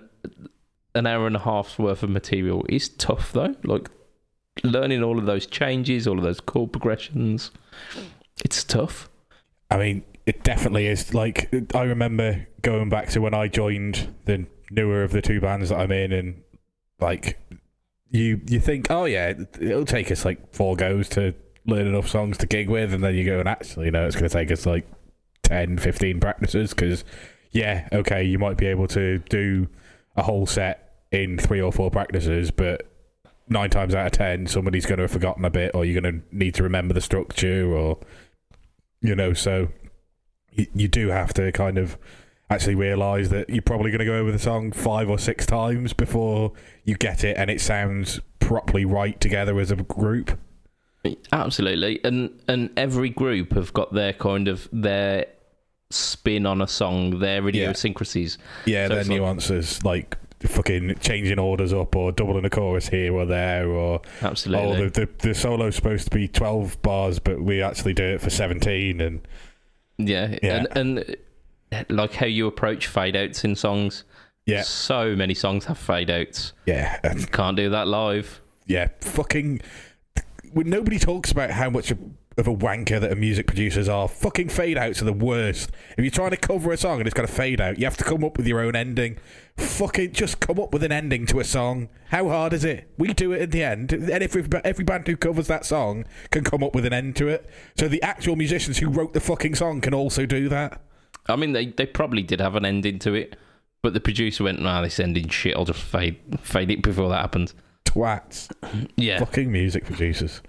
[0.94, 3.56] an hour and a half's worth of material is tough though.
[3.64, 3.90] Like
[4.64, 7.52] learning all of those changes, all of those chord progressions,
[8.44, 9.10] it's tough.
[9.70, 11.14] I mean, it definitely is.
[11.14, 15.70] Like, I remember going back to when I joined the newer of the two bands
[15.70, 16.42] that I'm in, and
[17.00, 17.40] like,
[18.16, 21.34] you you think, oh yeah, it'll take us like four goes to
[21.66, 24.30] learn enough songs to gig with, and then you go and actually, no, it's going
[24.30, 24.88] to take us like
[25.44, 27.04] 10, 15 practices because,
[27.52, 29.68] yeah, okay, you might be able to do
[30.16, 32.88] a whole set in three or four practices, but
[33.48, 36.22] nine times out of ten, somebody's going to have forgotten a bit, or you're going
[36.22, 38.00] to need to remember the structure, or
[39.02, 39.70] you know, so
[40.52, 41.98] you, you do have to kind of
[42.50, 45.94] actually realize that you're probably going to go over the song five or six times
[45.94, 46.52] before
[46.84, 50.38] you get it and it sounds properly right together as a group.
[51.32, 55.28] Absolutely, and and every group have got their kind of their
[55.92, 58.40] spin on a song, their idiosyncrasies.
[58.66, 62.90] Yeah, So their it's like- nuances like fucking changing orders up or doubling a chorus
[62.90, 64.66] here or there or oh, Absolutely.
[64.84, 68.22] oh the, the the solo's supposed to be 12 bars but we actually do it
[68.22, 69.28] for 17 and
[69.98, 70.66] Yeah, Yeah.
[70.74, 71.16] and and
[71.90, 74.04] like how you approach fade outs in songs.
[74.46, 76.54] yeah So many songs have fade outs.
[76.66, 78.42] yeah and Can't do that live.
[78.66, 79.62] yeah fucking
[80.54, 82.00] when nobody talks about how much of
[82.38, 84.10] a wanker that a music producers are.
[84.10, 85.72] Fucking fade outs are the worst.
[85.98, 87.96] If you're trying to cover a song and it's got a fade out, you have
[87.98, 89.18] to come up with your own ending.
[89.56, 91.88] Fucking just come up with an ending to a song.
[92.10, 92.90] How hard is it?
[92.98, 96.44] We do it in the end, and every every band who covers that song can
[96.44, 97.50] come up with an end to it.
[97.78, 100.82] So the actual musicians who wrote the fucking song can also do that.
[101.28, 103.36] I mean, they, they probably did have an ending to it,
[103.82, 105.56] but the producer went, "Nah, this ending shit.
[105.56, 107.54] I'll just fade fade it before that happens."
[107.86, 108.50] Twats.
[108.96, 110.42] Yeah, Fucking music producers.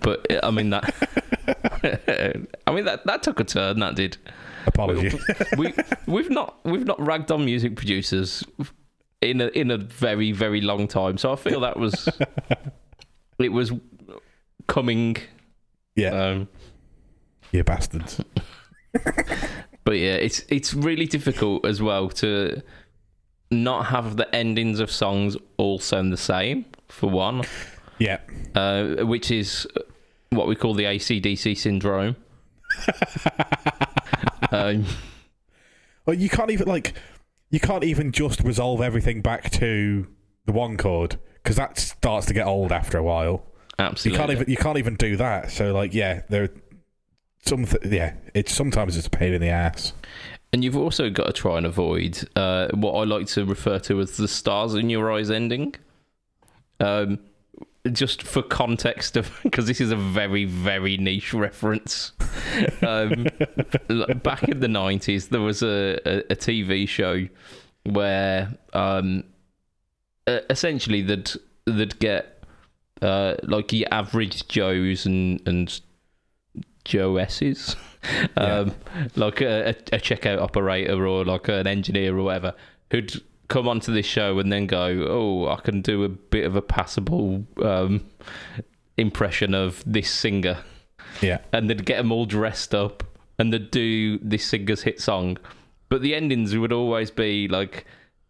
[0.00, 0.94] but I mean that.
[2.66, 3.80] I mean that that took a turn.
[3.80, 4.16] That did.
[4.66, 5.14] Apologies.
[5.58, 5.74] we
[6.06, 8.44] we've not we've not ragged on music producers
[9.20, 11.18] in a in a very very long time.
[11.18, 12.08] So I feel that was
[13.38, 13.72] it was
[14.66, 15.16] coming.
[15.96, 16.48] yeah, Um,
[17.52, 18.20] you bastards.
[19.84, 22.62] But yeah, it's it's really difficult as well to
[23.50, 26.64] not have the endings of songs all sound the same.
[26.88, 27.42] For one,
[27.98, 28.18] Yeah.
[28.54, 29.66] uh, which is
[30.30, 32.16] what we call the AC/DC syndrome.
[34.50, 34.84] um,
[36.06, 36.94] Well, you can't even like
[37.50, 40.06] you can't even just resolve everything back to
[40.46, 43.44] the one chord because that starts to get old after a while.
[43.78, 44.12] Absolutely.
[44.12, 45.50] You can't even you can't even do that.
[45.50, 46.48] So like, yeah, there.
[47.46, 49.92] Some yeah, it's sometimes it's a pain in the ass.
[50.52, 54.00] And you've also got to try and avoid uh, what I like to refer to
[54.00, 55.74] as the stars in your eyes ending.
[56.78, 57.18] Um,
[57.92, 62.12] just for context of because this is a very very niche reference.
[62.82, 63.26] um,
[64.22, 67.26] back in the nineties, there was a, a, a TV show
[67.84, 69.24] where um,
[70.26, 71.30] essentially they'd
[71.66, 72.42] they'd get
[73.02, 75.80] uh, like your average Joes and and
[76.84, 77.76] Joesses,
[78.36, 78.72] um,
[79.16, 82.54] like a, a a checkout operator or like an engineer or whatever,
[82.90, 86.56] who'd come onto this show and then go, "Oh, I can do a bit of
[86.56, 88.06] a passable um,
[88.96, 90.58] impression of this singer,"
[91.20, 93.04] Yeah, and they'd get them all dressed up
[93.38, 95.38] and they'd do this singer's hit song,
[95.88, 97.84] but the endings would always be like,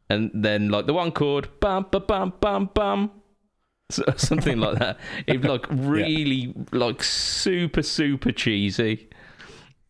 [0.08, 3.10] and then like the one chord, bam, bam, bam, bam, bam.
[3.90, 4.98] So- Something like that.
[5.26, 9.08] It like really like super super cheesy,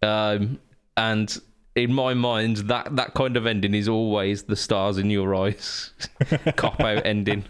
[0.02, 0.58] um,
[0.96, 1.36] and
[1.76, 5.92] in my mind that that kind of ending is always the stars in your eyes
[6.56, 7.44] cop out ending.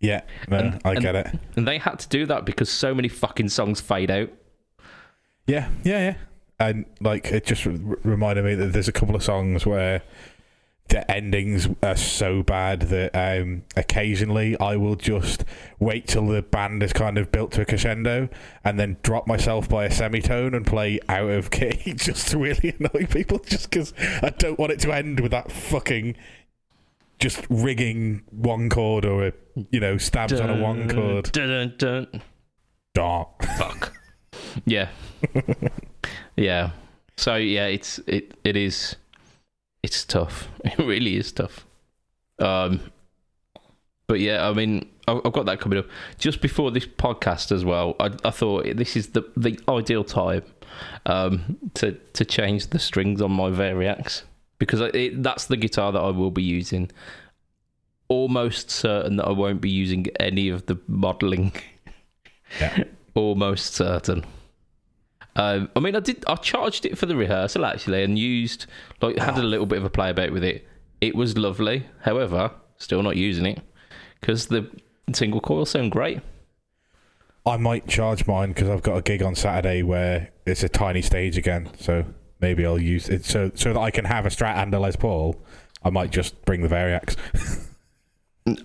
[0.00, 1.26] yeah, no, And- I and- get it.
[1.56, 4.30] And they had to do that because so many fucking songs fade out.
[5.46, 6.14] Yeah, yeah, yeah.
[6.60, 7.72] And like it just r-
[8.04, 10.02] reminded me that there's a couple of songs where
[10.92, 15.42] the endings are so bad that um, occasionally I will just
[15.78, 18.28] wait till the band is kind of built to a crescendo
[18.62, 22.74] and then drop myself by a semitone and play out of key just to really
[22.78, 26.14] annoy people just because I don't want it to end with that fucking
[27.18, 29.32] just rigging one chord or a
[29.70, 31.32] you know stabs on a one chord.
[31.32, 32.22] Dun, dun, dun.
[32.92, 33.32] Dot.
[33.56, 33.94] Fuck.
[34.66, 34.90] yeah.
[36.36, 36.72] yeah.
[37.16, 38.96] So yeah, it's it it is
[39.82, 40.48] it's tough.
[40.64, 41.66] It really is tough.
[42.38, 42.80] Um
[44.12, 45.86] but yeah, I mean, I've got that coming up
[46.18, 47.96] just before this podcast as well.
[47.98, 50.42] I, I thought this is the the ideal time
[51.06, 54.24] um, to to change the strings on my Variax
[54.58, 56.90] because I, it, that's the guitar that I will be using.
[58.08, 61.52] Almost certain that I won't be using any of the modelling.
[62.60, 62.84] Yeah.
[63.14, 64.24] Almost certain.
[65.34, 66.24] Um, I mean, I did.
[66.26, 68.66] I charged it for the rehearsal actually, and used
[69.00, 70.66] like had a little bit of a play about with it.
[71.00, 71.86] It was lovely.
[72.02, 73.60] However, still not using it
[74.20, 74.68] because the
[75.12, 76.20] single coil sound great.
[77.44, 81.02] I might charge mine because I've got a gig on Saturday where it's a tiny
[81.02, 81.70] stage again.
[81.78, 82.04] So
[82.40, 84.96] maybe I'll use it so so that I can have a Strat and a Les
[84.96, 85.42] Paul.
[85.82, 87.16] I might just bring the Variax.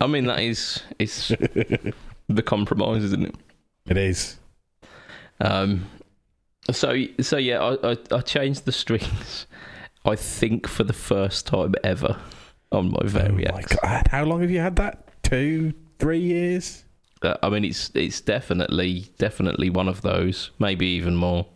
[0.02, 1.30] I mean, that is it's
[2.28, 3.36] the compromise, isn't it?
[3.90, 4.38] It is.
[5.40, 5.88] Um,
[6.72, 9.48] so so yeah, I, I I changed the strings.
[10.06, 12.18] I think for the first time ever
[12.72, 13.54] on my Oh Variax.
[13.54, 14.08] my god!
[14.10, 15.10] How long have you had that?
[15.24, 16.86] Two, three years?
[17.22, 20.52] Uh, I mean, it's it's definitely definitely one of those.
[20.60, 21.48] Maybe even more.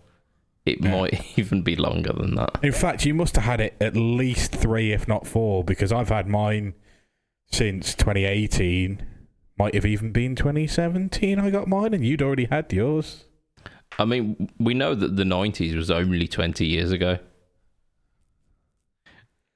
[0.65, 0.91] It Yeah.
[0.91, 2.60] might even be longer than that.
[2.62, 6.10] In fact, you must have had it at least three, if not four, because I've
[6.10, 6.74] had mine
[7.52, 9.06] since 2018.
[9.58, 11.39] Might have even been 2017.
[11.39, 13.26] I got mine, and you'd already had yours.
[13.99, 17.19] I mean, we know that the '90s was only 20 years ago.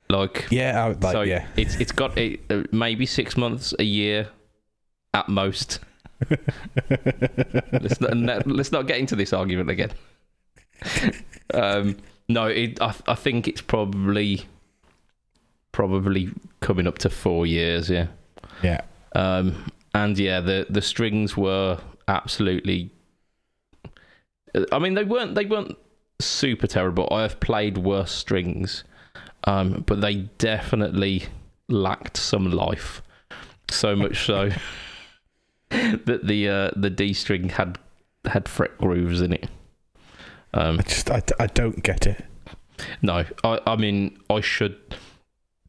[0.10, 1.48] Like, Yeah, I, like so yeah.
[1.56, 4.30] it's it's got it, maybe six months, a year,
[5.14, 5.80] at most.
[7.72, 9.92] let's not let's not get into this argument again.
[11.54, 11.98] um,
[12.30, 14.46] no, it, I I think it's probably
[15.72, 16.30] probably
[16.62, 17.90] coming up to four years.
[17.90, 18.08] Yeah.
[18.64, 18.82] Yeah.
[19.14, 22.92] Um, and yeah, the the strings were absolutely
[24.72, 25.78] I mean, they weren't they weren't
[26.20, 27.08] super terrible.
[27.12, 28.84] I have played worse strings,
[29.46, 31.26] um, but they definitely
[31.68, 33.02] lacked some life.
[33.70, 34.52] So much so
[35.70, 37.80] that the uh, the D string had
[38.26, 39.50] had fret grooves in it.
[40.54, 42.24] Um, I just I, I don't get it.
[43.02, 44.78] no, I I mean I should,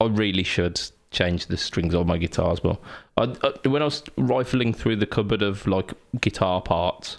[0.00, 2.82] I really should change the strings on my guitars as well.
[3.16, 7.18] I, I, when I was rifling through the cupboard of like guitar parts,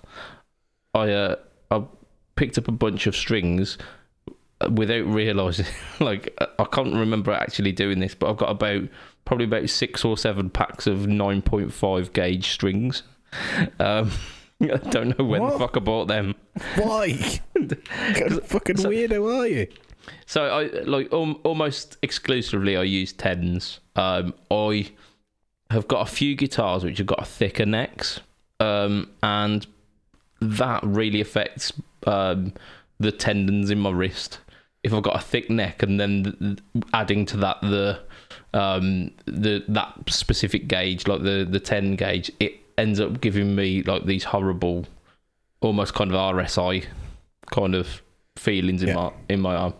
[0.93, 1.35] I uh,
[1.71, 1.83] I
[2.35, 3.77] picked up a bunch of strings
[4.71, 5.65] without realizing.
[5.99, 8.83] like I can't remember actually doing this, but I've got about
[9.25, 13.03] probably about six or seven packs of nine point five gauge strings.
[13.79, 14.11] Um,
[14.61, 15.53] I don't know when What?
[15.53, 16.33] the fuck I bought them.
[16.75, 17.11] Why?
[17.53, 17.83] what
[18.15, 19.67] kind of fucking So- weirdo are you?
[20.25, 23.81] So I like um, almost exclusively I use tens.
[23.97, 24.89] Um, I
[25.69, 28.21] have got a few guitars which have got thicker necks,
[28.61, 29.67] um, and
[30.41, 31.73] that really affects
[32.05, 32.53] um,
[32.99, 34.39] the tendons in my wrist.
[34.83, 36.59] If I've got a thick neck and then th- th-
[36.93, 37.99] adding to that the
[38.53, 43.81] um, the that specific gauge, like the the ten gauge, it ends up giving me
[43.83, 44.85] like these horrible,
[45.61, 46.85] almost kind of RSI
[47.51, 48.01] kind of
[48.35, 48.95] feelings in Yeah.
[48.95, 49.73] my in my arm.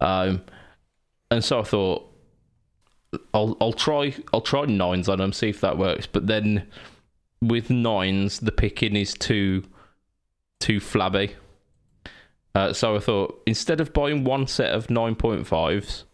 [0.00, 0.42] Um,
[1.30, 2.08] and so I thought,
[3.34, 6.06] I'll I'll try I'll try nines on them, see if that works.
[6.06, 6.66] But then
[7.40, 9.64] with nines, the picking is too
[10.62, 11.34] too flabby.
[12.54, 16.04] Uh, so I thought instead of buying one set of nine point fives,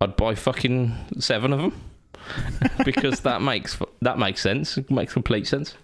[0.00, 1.80] I'd buy fucking seven of them
[2.84, 4.76] because that makes that makes sense.
[4.78, 5.74] It makes complete sense.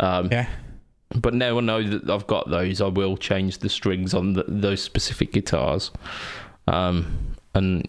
[0.00, 0.48] Um, Yeah.
[1.14, 4.44] but now I know that I've got those, I will change the strings on the,
[4.48, 5.90] those specific guitars,
[6.66, 7.86] um, and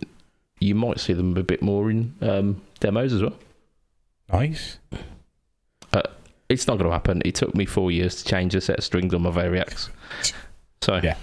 [0.60, 3.38] you might see them a bit more in um, demos as well.
[4.32, 4.78] Nice.
[6.50, 7.22] It's not going to happen.
[7.26, 9.90] It took me four years to change a set of strings on my Variax,
[10.82, 11.16] so Yeah.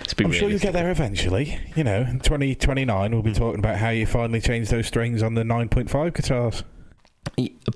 [0.00, 1.58] It's been I'm sure you'll get there eventually.
[1.76, 5.34] You know, in 2029, we'll be talking about how you finally changed those strings on
[5.34, 6.62] the 9.5 guitars.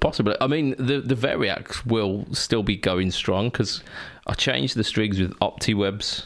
[0.01, 0.35] Possibly.
[0.41, 3.83] I mean, the the Variax will still be going strong because
[4.27, 6.25] I changed the strings with OptiWebs,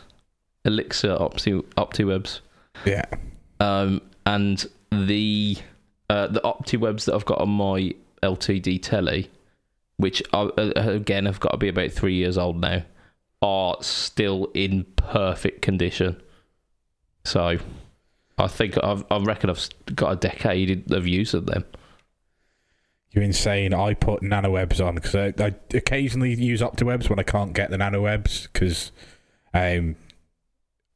[0.65, 2.41] Elixir Opti OptiWebs,
[2.85, 3.05] Yeah.
[3.61, 5.57] um, and the
[6.09, 9.29] uh, the OptiWebs that I've got on my LTD telly,
[9.97, 12.83] which are, uh, again have got to be about three years old now,
[13.43, 16.21] are still in perfect condition.
[17.25, 17.59] So,
[18.39, 21.65] I think I've, I reckon I've got a decade of use of them.
[23.11, 23.73] You're insane.
[23.73, 27.79] I put nanowebs on because I, I occasionally use OptiWebs when I can't get the
[27.79, 28.93] nanowebs because
[29.55, 29.97] um,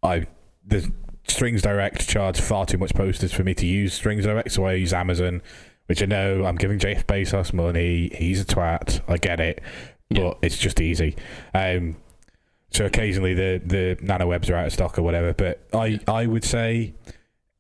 [0.02, 0.26] I
[0.66, 0.92] the
[1.26, 4.74] Strings Direct charge far too much postage for me to use Strings Direct, so I
[4.74, 5.40] use Amazon,
[5.90, 8.10] which I know I'm giving Jeff Bezos money.
[8.14, 9.00] He's a twat.
[9.08, 9.60] I get it,
[10.08, 10.32] but Yeah.
[10.40, 11.16] it's just easy.
[11.52, 11.96] Um,
[12.70, 15.32] so occasionally the the nanowebs are out of stock or whatever.
[15.34, 16.94] But I I would say.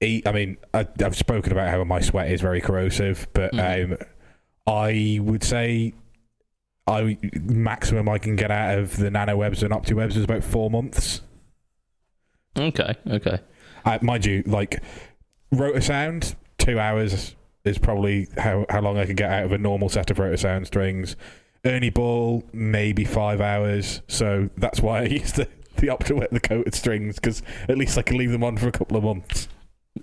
[0.02, 3.92] I mean, I, I've spoken about how my sweat is very corrosive, but Mhm.
[3.92, 3.98] um,
[4.66, 5.92] I would say
[6.86, 11.20] I maximum I can get out of the nanowebs and optiwebs is about four months.
[12.56, 13.40] Okay, okay.
[13.84, 14.80] Uh, mind you, like
[15.52, 19.88] Rotosound, two hours is probably how, how long I could get out of a normal
[19.88, 21.16] set of Rotosound strings.
[21.64, 24.02] Ernie Ball, maybe five hours.
[24.08, 25.48] So that's why I use the
[25.80, 28.72] the optiweb, the coated strings, because at least I can leave them on for a
[28.72, 29.48] couple of months.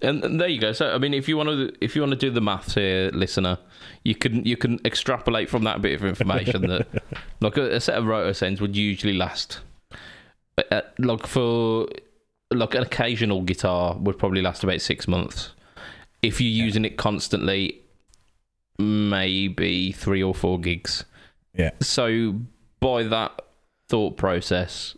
[0.02, 0.74] And, and there you go.
[0.74, 3.10] So I mean, if you want to, if you want to do the maths here,
[3.14, 3.58] listener,
[4.04, 6.88] you can you can extrapolate from that bit of information that
[7.40, 9.60] like a, a set of Rotosounds would usually last,
[10.58, 11.88] uh, uh, like for
[12.52, 15.52] like an occasional guitar would probably last about six months.
[16.28, 17.82] If you're using it constantly,
[18.78, 21.06] maybe three or four gigs.
[21.54, 21.72] Yeah.
[21.82, 22.40] So
[22.80, 23.42] by that
[23.90, 24.96] thought process,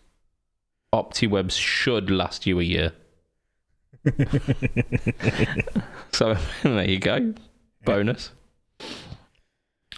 [0.94, 2.94] OptiWebs should last you a year.
[6.20, 7.34] So there you go.
[7.86, 8.32] Bonus.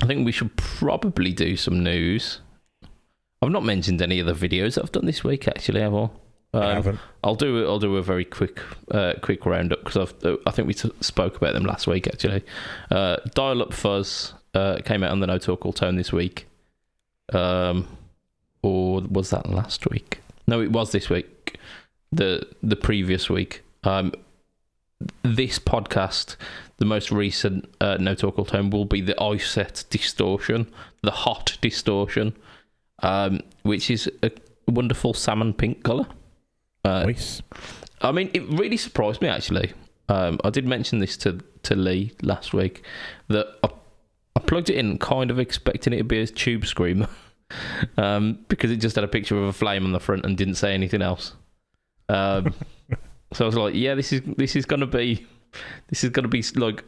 [0.01, 2.41] I think we should probably do some news.
[3.41, 5.47] I've not mentioned any of the videos that I've done this week.
[5.47, 6.09] Actually, have I?
[6.53, 6.99] Um.
[7.23, 10.73] I'll do I'll do a very quick uh, quick roundup because I've I think we
[10.73, 12.07] t- spoke about them last week.
[12.07, 12.43] Actually,
[12.89, 16.47] uh, Dial Up Fuzz uh, came out on the No Talk All Tone this week.
[17.31, 17.87] Um,
[18.61, 20.19] or was that last week?
[20.47, 21.57] No, it was this week.
[22.11, 23.63] The the previous week.
[23.83, 24.11] Um,
[25.23, 26.35] this podcast,
[26.77, 30.71] the most recent uh, No Talk All Tone, will be the offset distortion,
[31.01, 32.35] the hot distortion,
[33.01, 34.31] um, which is a
[34.67, 36.05] wonderful salmon pink color.
[36.83, 37.41] Uh, Nice.
[38.01, 39.73] I mean, it really surprised me actually.
[40.09, 42.83] Um, I did mention this to to Lee last week
[43.27, 43.69] that I,
[44.35, 47.07] I plugged it in, kind of expecting it to be a tube screamer,
[47.97, 50.55] um, because it just had a picture of a flame on the front and didn't
[50.55, 51.33] say anything else.
[52.09, 52.53] Um,
[53.33, 55.27] so I was like, yeah, this is this is gonna be
[55.89, 56.83] this is gonna be like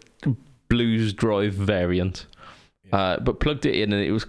[0.69, 2.25] blues drive variant.
[2.91, 4.25] Uh, but plugged it in and it was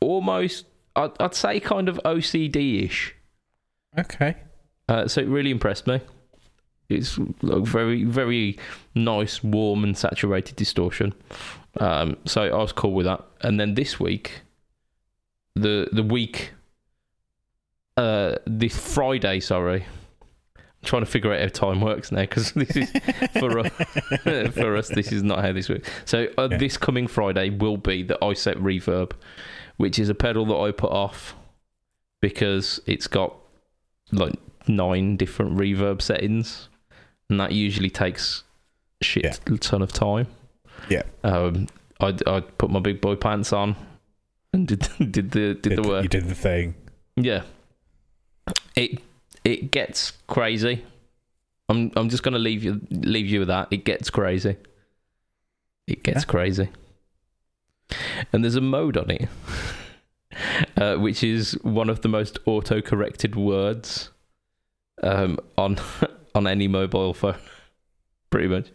[0.00, 3.14] almost I'd, I'd say kind of OCD ish.
[3.98, 4.36] Okay.
[4.88, 6.00] Uh, so it really impressed me.
[6.88, 8.58] It's like very, very
[8.94, 11.12] nice, warm, and saturated distortion.
[11.78, 13.22] Um, so I was cool with that.
[13.42, 14.42] And then this week,
[15.54, 16.52] the the week,
[17.98, 19.84] uh, this Friday, sorry,
[20.56, 22.90] I'm trying to figure out how time works now because this is
[23.38, 23.68] for us,
[24.54, 24.88] for us.
[24.88, 25.90] This is not how this works.
[26.06, 29.12] So uh, this coming Friday will be the iSet Reverb,
[29.76, 31.34] which is a pedal that I put off
[32.22, 33.36] because it's got
[34.10, 34.34] like
[34.68, 36.68] nine different reverb settings,
[37.30, 38.44] and that usually takes
[39.00, 39.56] a shit Yeah.
[39.60, 40.26] ton of time.
[40.88, 41.02] Yeah.
[41.24, 41.66] Um,
[42.00, 43.76] I I put my big boy pants on
[44.52, 46.02] and did did the did, the work.
[46.04, 46.74] You did the thing.
[47.16, 47.42] Yeah.
[48.76, 49.00] It
[49.44, 50.84] it gets crazy.
[51.68, 53.68] I'm I'm just gonna leave you leave you with that.
[53.70, 54.56] It gets crazy.
[55.86, 56.26] It gets Yeah.
[56.30, 56.68] crazy.
[58.32, 59.28] And there's a mode on it,
[60.76, 64.10] uh, which is one of the most auto-corrected words
[65.02, 65.78] um, on
[66.34, 67.36] on any mobile phone.
[68.30, 68.66] Pretty much.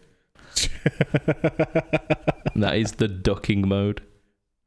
[2.56, 4.00] That is the ducking mode.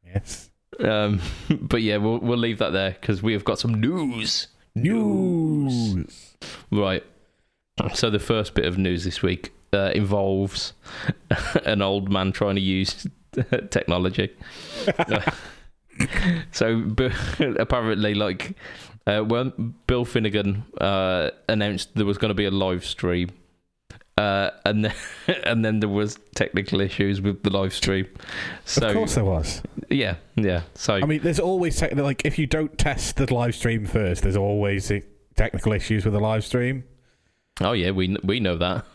[0.06, 0.50] yes.
[0.78, 4.48] Um, but yeah, we'll we'll leave that there because we have got some news.
[4.76, 6.36] News.
[6.70, 7.04] Right.
[7.94, 10.74] So the first bit of news this week uh, involves
[11.64, 13.08] an old man trying to use
[13.70, 14.36] technology.
[16.52, 16.84] so
[17.58, 18.56] apparently, like
[19.08, 23.32] uh, when Bill Finnegan uh, announced there was going to be a live stream.
[24.18, 24.94] Uh, and then,
[25.44, 28.08] and then there was technical issues with the live stream.
[28.66, 29.62] So of course there was.
[29.90, 30.64] yeah, yeah.
[30.74, 34.24] So I mean, there's always tech like if you don't test the live stream first,
[34.24, 34.92] there's always
[35.36, 36.84] technical issues with the live stream.
[37.62, 38.86] oh yeah, we we know that.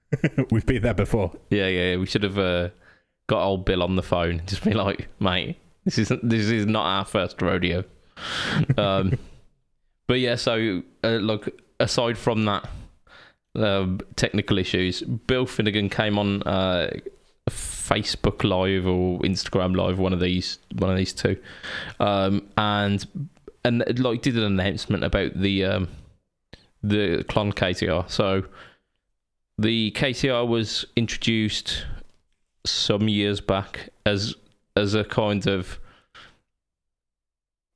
[0.50, 1.32] We've been there before.
[1.50, 1.96] Yeah, yeah, yeah.
[1.98, 2.70] we should have uh,
[3.26, 4.42] got old Bill on the phone.
[4.46, 7.84] Just be like, mate, this is this is not our first rodeo.
[8.78, 9.18] um,
[10.06, 11.48] but yeah, so uh, look,
[11.80, 12.68] aside from that
[13.54, 16.90] um, technical issues, Bill Finnegan came on uh,
[17.48, 21.36] Facebook Live or Instagram Live, one of these, one of these two,
[22.00, 23.06] um, and
[23.64, 25.88] and like did an announcement about the um,
[26.82, 28.10] the Klon KTR.
[28.10, 28.44] So
[29.58, 31.86] the KTR was introduced
[32.64, 34.34] some years back as
[34.76, 35.78] as a kind of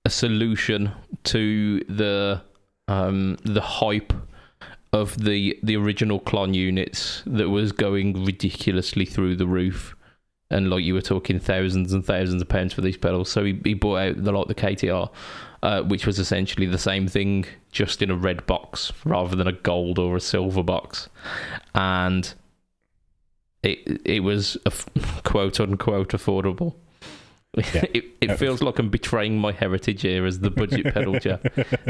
[0.07, 0.93] a solution
[1.25, 2.41] to the
[2.87, 4.13] um, the hype
[4.93, 9.97] of the the original Klon units that was going ridiculously through the roof.
[10.49, 13.29] And like you were talking thousands and thousands of pounds for these pedals.
[13.29, 15.11] So he, he bought out the like the KTR
[15.65, 19.53] uh, which was essentially the same thing just in a red box rather than a
[19.53, 21.09] gold or a silver box.
[21.75, 22.33] And
[23.65, 24.73] it it was a
[25.25, 26.77] quote unquote affordable
[27.57, 27.85] Yeah.
[27.95, 31.41] it, it feels like I'm betraying my heritage here as the budget pedal chair,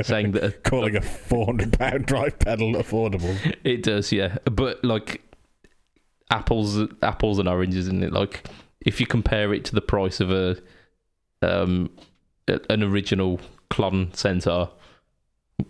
[0.02, 3.36] saying that a Calling a four hundred pound drive pedal affordable.
[3.64, 4.38] It does, yeah.
[4.44, 5.22] But like
[6.30, 8.12] apples, apples and oranges, isn't it.
[8.12, 8.46] Like
[8.80, 10.56] if you compare it to the price of a
[11.42, 11.90] um
[12.48, 13.40] an original
[13.70, 14.70] Klon Centaur,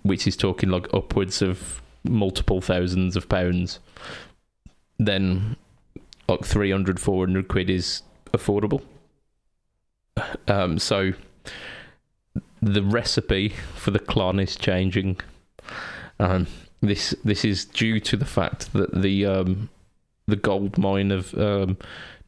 [0.03, 3.79] which is talking like upwards of multiple thousands of pounds,
[4.99, 5.57] then
[6.29, 8.83] like 300, 400 quid is affordable.
[10.49, 11.13] Um, so
[12.63, 15.21] the recipe for the Klon is changing.
[16.19, 16.47] Um,
[16.81, 19.69] this this is due to the fact that the um,
[20.27, 21.77] the gold mine of um,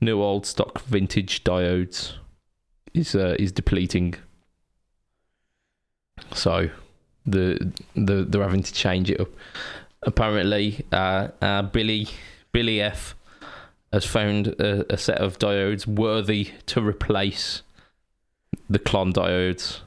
[0.00, 2.14] new old stock vintage diodes
[2.94, 4.14] is uh, is depleting.
[6.32, 6.70] So
[7.26, 9.28] the the they're having to change it up.
[10.02, 12.08] Apparently, uh, uh, Billy
[12.52, 13.14] Billy F
[13.92, 17.62] has found a, a set of diodes worthy to replace
[18.68, 19.80] the Klon diodes,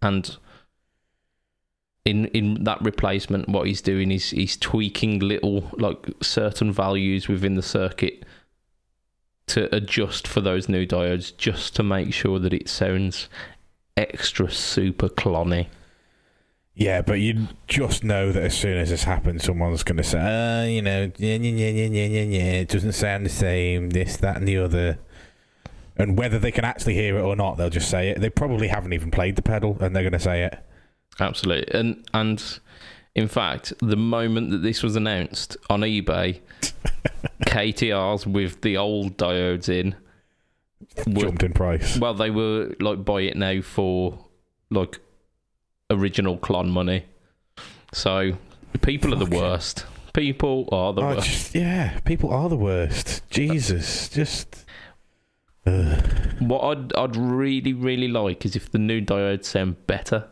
[0.00, 0.36] and
[2.04, 7.54] in in that replacement, what he's doing is he's tweaking little like certain values within
[7.54, 8.24] the circuit
[9.46, 13.28] to adjust for those new diodes, just to make sure that it sounds
[13.96, 15.66] extra super clonny.
[16.74, 20.18] Yeah, but you just know that as soon as this happens, someone's going to say,
[20.18, 24.16] uh, you know, yeah, yeah, yeah, yeah, yeah, yeah, it doesn't sound the same, this,
[24.16, 24.98] that, and the other.
[25.96, 28.20] And whether they can actually hear it or not, they'll just say it.
[28.20, 30.58] They probably haven't even played the pedal, and they're going to say it.
[31.20, 32.58] Absolutely, and and
[33.14, 36.40] in fact, the moment that this was announced on eBay,
[37.46, 39.94] KTRs with the old diodes in
[41.06, 41.98] were Jumped in price.
[41.98, 44.26] Well, they were like buy it now for
[44.70, 44.98] like
[45.90, 47.04] original Klon money.
[47.92, 48.32] So
[48.80, 49.84] people are the worst.
[50.14, 51.26] People are the I worst.
[51.28, 53.28] just, yeah, people are the worst.
[53.30, 54.61] Jesus, just.
[55.66, 56.04] Ugh.
[56.40, 60.28] What I'd I'd really really like is if the new diodes sound better.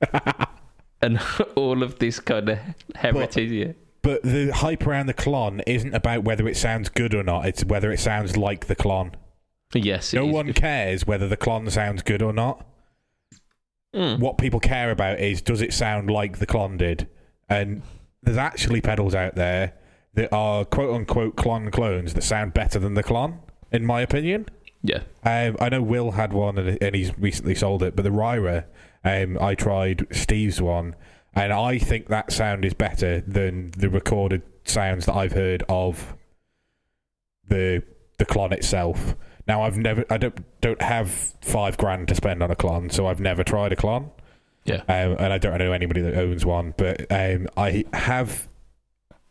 [1.02, 1.20] and
[1.56, 2.58] all of this kind of
[2.94, 3.50] heritage.
[3.50, 3.72] yeah.
[4.02, 7.46] But the hype around the Klon isn't about whether it sounds good or not.
[7.46, 9.12] It's whether it sounds like the Klon.
[9.74, 10.32] Yes, it No is.
[10.34, 12.66] one cares whether the Klon sounds good or not.
[13.94, 14.18] Mm.
[14.18, 17.08] What people care about is does it sound like the Klon did?
[17.48, 17.82] And
[18.22, 19.74] there's actually pedals out there
[20.14, 23.38] that are quote unquote Klon clones that sound better than the Klon,
[23.72, 24.46] in my opinion.
[24.84, 28.10] Yeah, Um, I know Will had one and, and he's recently sold it, but the
[28.10, 28.64] Ryra,
[29.04, 30.96] um, I tried Steve's one,
[31.34, 36.14] and I think that sound is better than the recorded sounds that I've heard of
[37.48, 37.82] the
[38.18, 39.14] the Klon itself.
[39.46, 41.10] Now I've never, I don't don't have
[41.42, 44.10] five grand to spend on a Klon, so I've never tried a Klon.
[44.64, 44.82] Yeah.
[44.88, 48.48] um, and I don't know anybody that owns one, but um, I have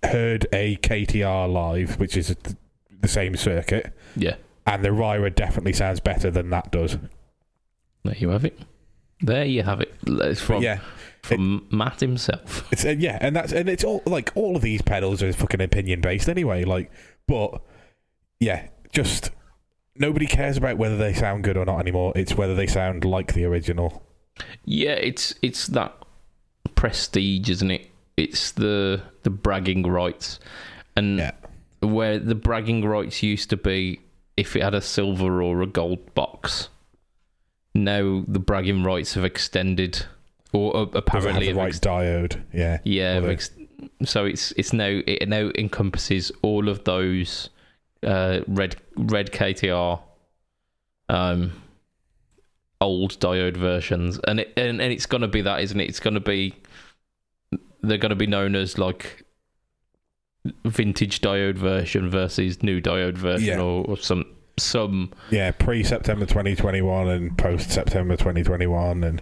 [0.03, 2.35] heard a KTR live, which is
[3.01, 4.35] the same circuit yeah.
[4.65, 6.97] and the Ryra definitely sounds better than that does.
[8.03, 8.59] There you have it.
[9.21, 9.93] There you have it.
[10.07, 10.79] It's from yeah,
[11.21, 12.67] from Matt himself.
[12.71, 15.61] it's uh, yeah, and that's and it's all like all of these pedals are fucking
[15.61, 16.63] opinion based anyway.
[16.63, 16.91] Like,
[17.27, 17.61] but
[18.39, 19.29] yeah, just
[19.95, 22.13] nobody cares about whether they sound good or not anymore.
[22.15, 24.01] It's whether they sound like the original.
[24.65, 25.95] Yeah, it's it's that
[26.75, 27.91] prestige, isn't it?
[28.17, 30.39] It's the the bragging rights,
[30.95, 31.31] and Yeah.
[31.81, 34.01] Where the bragging rights used to be
[34.37, 36.69] if it had a silver or a gold box.
[37.73, 40.05] Now the bragging rights have extended,
[40.51, 42.41] or uh, it have apparently the right ex- diode?
[42.53, 43.51] Yeah, yeah, ex-
[44.03, 47.49] so it's it's now it now encompasses all of those
[48.03, 50.01] uh, red red KTR
[51.09, 51.51] um
[52.79, 56.19] old diode versions and it and, and it's gonna be that isn't it it's gonna
[56.19, 56.55] be
[57.81, 59.23] they're gonna be known as like
[60.65, 63.63] vintage diode version versus new diode version Yeah.
[63.63, 64.25] or, or some
[64.57, 65.51] some yeah.
[65.51, 69.21] Pre September 2021 and post September 2021, and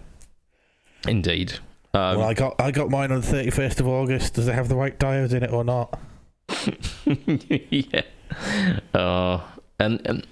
[1.08, 1.58] indeed
[1.92, 4.34] um, well, I got I got mine on the 31st of August.
[4.34, 5.98] Does it have the right diodes in it or not?
[7.70, 8.02] yeah.
[8.94, 9.40] Uh,
[9.78, 10.26] and and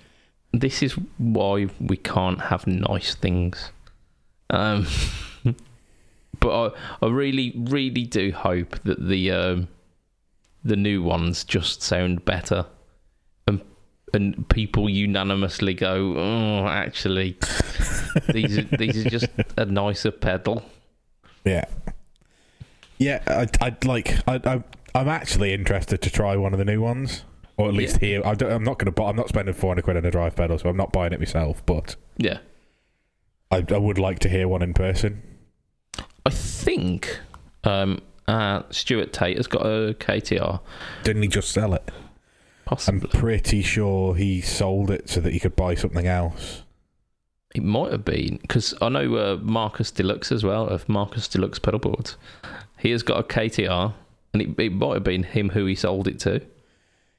[0.52, 3.72] this is why we can't have nice things.
[4.50, 4.86] Um,
[6.40, 6.72] but
[7.02, 9.68] I I really really do hope that the um,
[10.64, 12.66] the new ones just sound better,
[13.46, 13.60] and
[14.14, 17.36] and people unanimously go, oh, actually,
[18.32, 20.62] these are, these are just a nicer pedal.
[21.44, 21.64] Yeah.
[22.98, 24.16] Yeah, I'd, I'd like.
[24.26, 24.62] I, I,
[24.94, 27.22] I'm actually interested to try one of the new ones,
[27.56, 28.22] or at least hear.
[28.26, 29.08] I don't, I'm not going to buy.
[29.10, 31.64] I'm not spending 400 quid on a drive pedal, so I'm not buying it myself.
[31.64, 32.38] But Yeah.
[33.50, 35.22] I, I would like to hear one in person.
[36.26, 37.18] I think
[37.64, 40.60] um, uh, Stuart Tate has got a KTR,
[41.02, 41.90] Didn't he just sell it?
[42.66, 43.10] Possibly.
[43.10, 46.62] I'm pretty sure he sold it so that he could buy something else.
[47.54, 51.58] It might have been because I know uh, Marcus Deluxe as well of Marcus Deluxe
[51.58, 52.16] pedalboards.
[52.78, 53.94] He has got a KTR,
[54.34, 56.42] and it, it might have been him who he sold it to.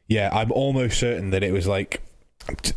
[0.07, 2.03] Yeah, I'm almost certain that it was like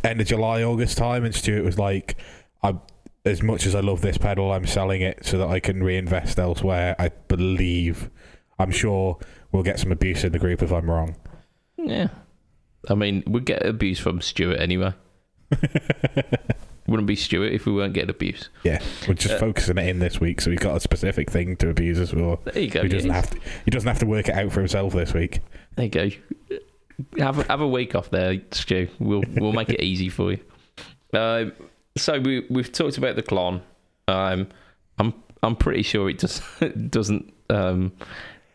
[0.02, 2.16] end of July, August time, and Stuart was like,
[2.62, 2.76] "I,
[3.24, 6.38] as much as I love this pedal, I'm selling it so that I can reinvest
[6.38, 8.10] elsewhere." I believe.
[8.58, 9.18] I'm sure
[9.50, 11.16] we'll get some abuse in the group if I'm wrong.
[11.76, 12.08] Yeah,
[12.88, 14.94] I mean we'd get abuse from Stuart anyway.
[16.88, 18.48] Wouldn't be Stuart if we weren't getting abuse.
[18.64, 21.56] Yeah, we're just Uh, focusing it in this week, so we've got a specific thing
[21.56, 22.40] to abuse us for.
[22.44, 22.82] There you go.
[22.82, 23.16] He doesn't yeah.
[23.16, 23.38] have to.
[23.64, 25.40] He doesn't have to work it out for himself this week.
[25.76, 26.10] There you go.
[27.18, 28.88] Have a, have a week off there, Stu.
[28.98, 30.40] We'll we'll make it easy for you.
[31.12, 31.52] Um,
[31.96, 33.62] so we we've talked about the Klon.
[34.08, 34.48] Um,
[34.98, 36.42] I'm I'm pretty sure it just
[36.90, 37.92] doesn't um,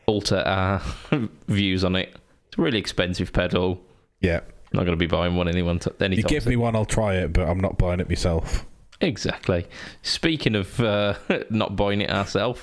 [0.06, 0.82] alter our
[1.48, 2.16] views on it.
[2.50, 3.82] It's a really expensive pedal.
[4.22, 4.40] Yeah,
[4.74, 6.50] Not going to be buying one anyone t- you give soon.
[6.52, 8.66] me one, I'll try it, but I'm not buying it myself.
[9.00, 9.66] exactly.
[10.02, 11.16] Speaking of uh,
[11.52, 12.62] not buying it ourselves,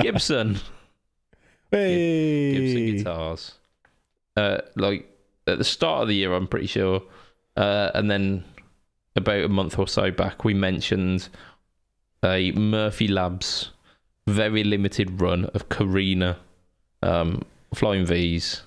[0.00, 0.58] Gibson.
[1.70, 3.54] Hey, Gibson guitars.
[4.36, 5.10] Uh, like
[5.46, 7.02] at the start of the year, I'm pretty sure,
[7.56, 8.44] uh, and then
[9.16, 11.28] about a month or so back, we mentioned
[12.24, 13.70] a Murphy Labs
[14.26, 16.36] very limited run of Korina
[17.02, 17.42] um,
[17.74, 18.62] Flying V's,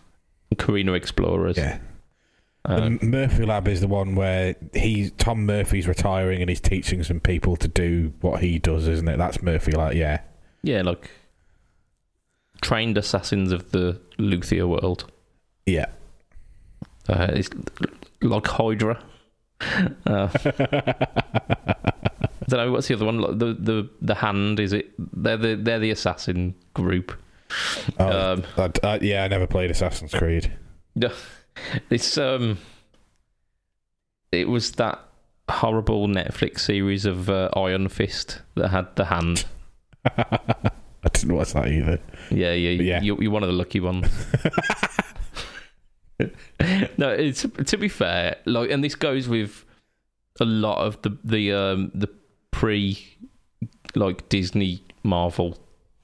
[0.55, 1.57] Korina Explorers.
[1.57, 1.79] Yeah,
[2.65, 7.19] Uh, Murphy Lab is the one where he Tom Murphy's retiring and he's teaching some
[7.19, 9.17] people to do what he does, isn't it?
[9.17, 9.93] That's Murphy Lab.
[9.93, 10.21] Yeah,
[10.63, 11.09] yeah, like
[12.61, 15.11] trained assassins of the Luthier world.
[15.65, 15.87] yeah.
[17.07, 17.49] Uh, it's
[18.21, 19.03] like Hydra.
[20.05, 20.27] Uh,
[22.47, 23.19] don't know what's the other one.
[23.37, 24.91] The the the hand is it?
[24.97, 27.11] They're the they're the assassin group.
[27.99, 30.51] Oh, Um, I, I- yeah, I never played Assassin's Creed.
[30.95, 31.11] No,
[31.89, 32.57] it's um,
[34.31, 34.99] it was that
[35.49, 39.45] horrible Netflix series of uh, Iron Fist that had the hand.
[40.05, 41.99] I didn't watch that either.
[42.31, 43.01] Yeah, yeah, Yeah.
[43.01, 44.07] You, you're one of the lucky ones.
[46.97, 49.65] no, it's to be fair, like, and this goes with
[50.39, 52.09] a lot of the the um the
[52.51, 53.05] pre
[53.95, 55.57] like Disney Marvel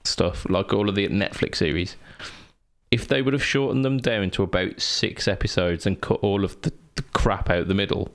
[0.04, 1.96] stuff, like all of the Netflix series.
[2.90, 6.60] If they would have shortened them down to about six episodes and cut all of
[6.62, 8.08] the, the crap out the middle,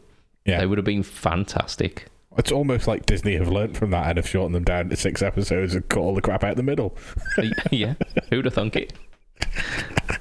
[0.45, 2.08] Yeah, they would have been fantastic.
[2.38, 5.22] it's almost like Disney have learnt from that and have shortened them down to six
[5.22, 6.97] episodes and cut all the crap out the middle.
[7.72, 7.95] yeah,
[8.30, 8.93] who'd have thunk it?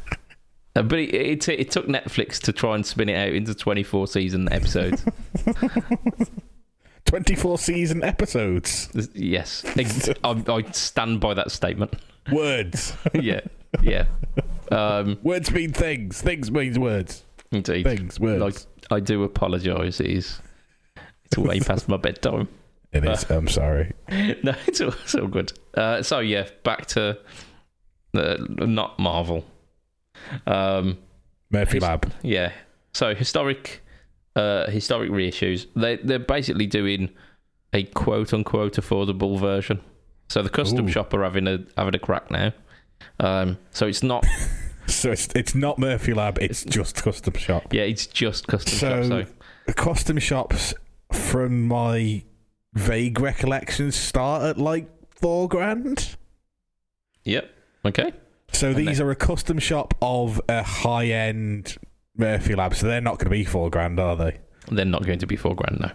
[0.77, 4.07] Uh, but it, it, it took Netflix to try and spin it out into 24
[4.07, 5.05] season episodes.
[7.07, 8.89] Twenty-four season episodes.
[9.15, 9.65] yes,
[10.23, 11.95] I, I stand by that statement.
[12.31, 12.95] Words.
[13.15, 13.41] yeah,
[13.83, 14.05] yeah,
[14.71, 16.21] um, words mean things.
[16.23, 17.25] Things means words.
[17.51, 17.85] indeed.
[17.85, 18.21] Things.
[18.21, 18.41] Words.
[18.41, 18.55] Like,
[18.93, 19.99] I do apologise.
[19.99, 20.41] It is
[21.25, 22.49] it's way past my bedtime.
[22.93, 23.29] it is.
[23.31, 23.93] I'm sorry.
[24.45, 25.53] No, it's all, it's all good.
[25.75, 27.19] Uh, so yeah, back to
[28.13, 29.45] the not Marvel.
[30.47, 30.99] Um,
[31.51, 32.13] Murphy His- Lab.
[32.23, 32.53] Yeah.
[32.95, 33.83] So historic,
[34.37, 35.67] uh, historic reissues.
[35.77, 37.11] They they're basically doing
[37.73, 39.81] a quote unquote affordable version.
[40.29, 40.91] So the custom Ooh.
[40.91, 42.53] shop are having a having a crack now.
[43.19, 44.25] Um, so it's not.
[44.87, 46.39] So it's it's not Murphy Lab.
[46.41, 47.73] It's just custom shop.
[47.73, 49.29] Yeah, it's just custom So- shop.
[49.69, 50.75] So custom shops,
[51.13, 52.25] from my
[52.75, 56.17] vague recollections, start at like four grand.
[57.25, 57.55] yep.
[57.85, 58.13] Okay.
[58.61, 61.77] So these they- are a custom shop of a high end
[62.17, 62.75] Murphy Lab.
[62.75, 64.39] So they're not going to be four grand, are they?
[64.71, 65.93] They're not going to be four grand now.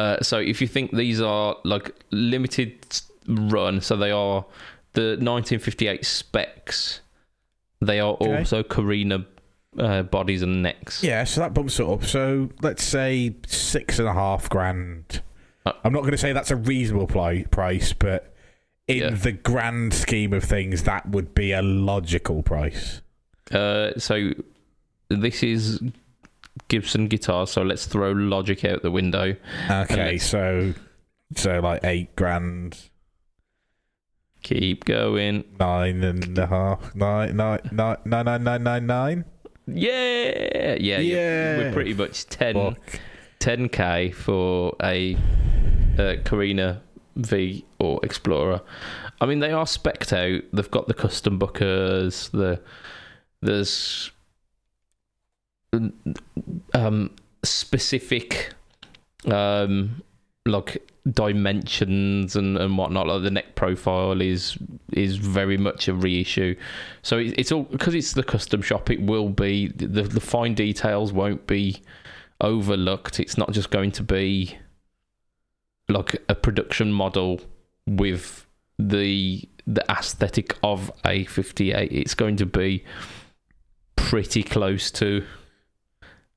[0.00, 2.74] Uh, so if you think these are like limited
[3.26, 4.44] run, so they are
[4.92, 7.00] the 1958 specs.
[7.80, 8.38] They are Okay.
[8.38, 9.26] also Korina
[9.78, 11.02] uh, bodies and necks.
[11.02, 12.04] Yeah, so that bumps it up.
[12.04, 15.22] So let's say six and a half grand.
[15.66, 18.33] Uh, I'm not going to say that's a reasonable pli- price, but
[18.86, 19.10] in yeah.
[19.10, 23.00] the grand scheme of things, that would be a logical price.
[23.50, 24.30] Uh, so
[25.08, 25.80] this is
[26.68, 29.36] Gibson guitar, so let's throw logic out the window.
[29.70, 30.74] Okay, so
[31.36, 32.90] so like eight grand.
[34.42, 35.44] Keep going.
[35.58, 36.94] Nine and a half.
[36.94, 39.24] Nine, nine, nine, nine, nine, nine, nine, nine.
[39.66, 41.56] Yeah, yeah, yeah.
[41.56, 42.76] We're pretty much 10,
[43.40, 46.80] 10k for a uh, Korina
[47.16, 48.60] V or Explorer.
[49.20, 50.42] I mean, they are specced out.
[50.52, 52.30] They've got the Custombuckers.
[52.30, 52.60] The
[53.42, 54.10] there's
[56.72, 57.10] um
[57.42, 58.52] specific
[59.26, 60.02] um
[60.46, 64.56] like dimensions and, and whatnot like the neck profile is
[64.92, 66.54] is very much a reissue
[67.02, 70.54] so it, it's all because it's the custom shop it will be the the fine
[70.54, 71.82] details won't be
[72.40, 74.56] overlooked it's not just going to be
[75.88, 77.40] like a production model
[77.86, 78.46] with
[78.78, 82.84] the the aesthetic of a 58 it's going to be
[83.96, 85.24] pretty close to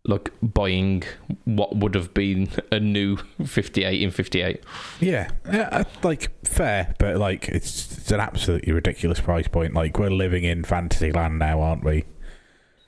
[0.05, 1.03] like buying
[1.43, 4.63] what would have been a new 58 in 58
[5.01, 9.73] Yeah, yeah, uh, like fair, but like it's it's an absolutely ridiculous price point.
[9.73, 12.05] Like we're living in fantasy land now, aren't we?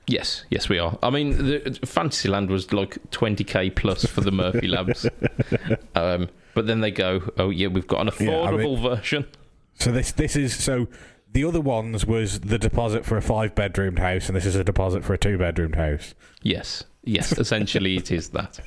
[0.06, 0.44] yes.
[0.50, 0.98] Yes we are.
[1.02, 5.06] I mean the fantasyland was like 20k plus for the murphy labs.
[5.94, 9.26] Um but then they go oh yeah we've got an Yeah, I affordable mean- version
[9.74, 10.88] So this this is so
[11.32, 14.64] the other ones was the deposit for a five bedroomed house, and this is a
[14.64, 16.14] deposit for a two bedroomed house.
[16.42, 17.38] Yes, yes.
[17.38, 18.58] Essentially, it is that.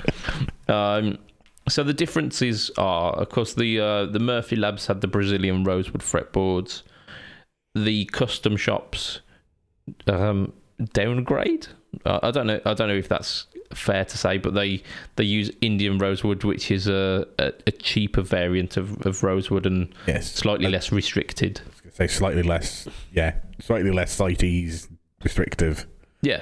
[0.69, 1.17] Um,
[1.67, 6.01] so the differences are, of course, the uh, the Murphy Labs had the Brazilian rosewood
[6.01, 6.83] fretboards.
[7.75, 9.19] The custom shops
[10.07, 10.53] um,
[10.93, 11.67] downgrade.
[12.05, 12.59] Uh, I don't know.
[12.65, 14.83] I don't know if that's fair to say, but they
[15.15, 19.93] they use Indian rosewood, which is a a, a cheaper variant of, of rosewood and
[20.07, 21.61] Yes, slightly I- less restricted.
[21.93, 22.87] Say slightly less.
[23.13, 24.87] Yeah, slightly less CITES
[25.23, 25.85] restrictive.
[26.21, 26.41] Yeah.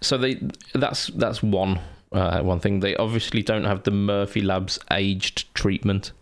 [0.00, 0.40] So they
[0.74, 1.78] that's that's one
[2.12, 2.80] uh, one thing.
[2.80, 6.12] They obviously don't have the Murphy Labs aged treatment.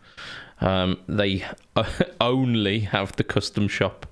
[0.61, 1.42] Um, they
[2.20, 4.06] only have the custom shop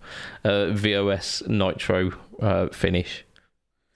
[0.44, 3.24] uh, VOS Nitro uh, finish.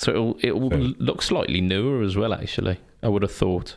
[0.03, 2.33] So it'll it'll So- look slightly newer as well.
[2.35, 3.77] Actually, I would have thought.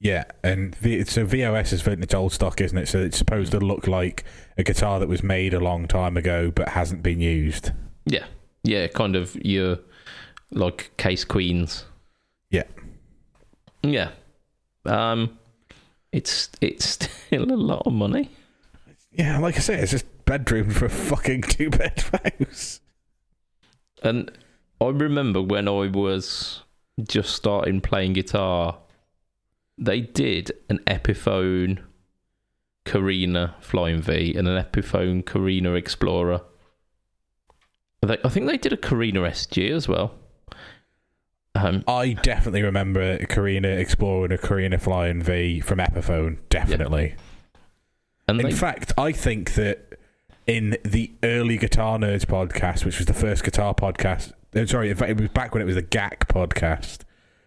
[0.00, 2.86] Yeah, and v- so VOS is vintage old stock, isn't it?
[2.86, 4.24] So it's supposed to look like
[4.56, 7.72] a guitar that was made a long time ago but hasn't been used.
[8.04, 8.26] Yeah,
[8.62, 9.78] yeah, kind of your
[10.52, 11.84] like case queens.
[12.50, 12.64] Yeah.
[13.82, 14.10] Yeah.
[14.84, 15.38] Um.
[16.12, 16.84] it's it's
[17.26, 18.30] still a lot of money.
[19.12, 22.80] Yeah, like I say, it's just bedroom for a fucking two bed house.
[24.02, 24.30] And
[24.80, 26.62] I remember when I was
[27.02, 28.78] just starting playing guitar,
[29.76, 31.78] they did an Epiphone
[32.84, 36.40] Korina Flying V and an Epiphone Korina Explorer.
[38.02, 40.14] They, I think they did a Korina SG as well.
[41.54, 46.38] Um, I definitely remember a Korina Explorer and a Korina Flying V from Epiphone.
[46.50, 47.16] Definitely.
[48.28, 49.98] and In they, fact, I think that
[50.46, 54.32] in the early Guitar Nerds podcast, which was the first guitar podcast,
[54.66, 57.00] sorry, in fact, it was back when it was the GAC podcast.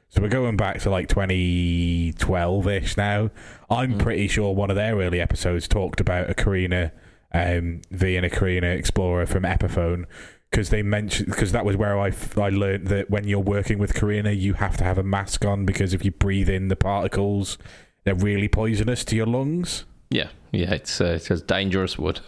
[0.10, 3.30] So we're going back to like 2012 ish now.
[3.70, 6.92] I'm pretty sure one of their early episodes talked about a Korina
[7.34, 10.06] um, V and a Korina Explorer from Epiphone
[10.50, 13.94] because they mentioned because that was where I, I learned that when you're working with
[13.94, 17.58] Korina, you have to have a mask on because if you breathe in the particles,
[18.04, 19.86] they're really poisonous to your lungs.
[20.10, 22.20] yeah, yeah, it's uh, it's dangerous wood.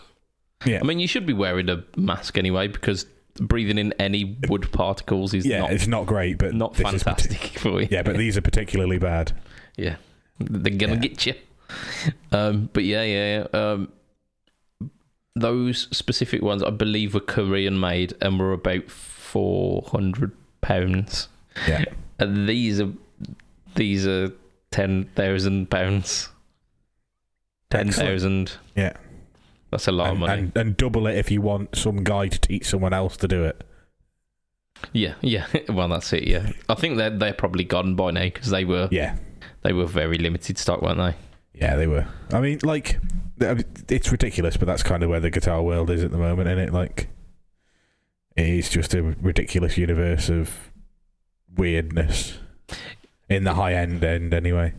[0.65, 0.79] Yeah.
[0.79, 3.05] I mean, you should be wearing a mask anyway because
[3.35, 7.81] breathing in any wood particles is yeah, not it's not great, but not fantastic for
[7.81, 7.87] you.
[7.91, 9.31] yeah, but these are particularly bad.
[9.77, 9.95] Yeah,
[10.39, 10.99] they're gonna Yeah.
[10.99, 11.33] get you.
[12.31, 13.59] Um, but yeah, yeah, yeah.
[13.59, 13.91] Um,
[15.35, 20.31] those specific ones, I believe, were Korean made and were about four hundred
[20.61, 21.27] pounds.
[21.67, 21.85] Yeah.
[22.19, 22.91] And these are
[23.75, 24.31] these are
[24.71, 26.29] ten thousand pounds.
[27.71, 28.57] Ten thousand.
[28.75, 28.93] Yeah.
[29.73, 30.41] That's a lot of and, money.
[30.43, 33.43] and, and double it if you want some guy to teach someone else to do
[33.43, 33.63] it.
[34.91, 35.47] yeah, yeah.
[35.69, 36.27] Well, that's it.
[36.27, 39.17] Yeah, I think they're they're probably gone by now because they were Yeah.
[39.63, 41.15] they were very limited stock, weren't they?
[41.59, 42.05] Yeah, they were.
[42.31, 42.99] I mean, like,
[43.89, 46.59] it's ridiculous, but that's kind of where the guitar world is at the moment, isn't
[46.69, 46.73] it?
[46.73, 47.09] Like,
[48.35, 50.71] it is just a ridiculous universe of
[51.55, 52.37] weirdness
[53.29, 54.73] in the high end end, anyway.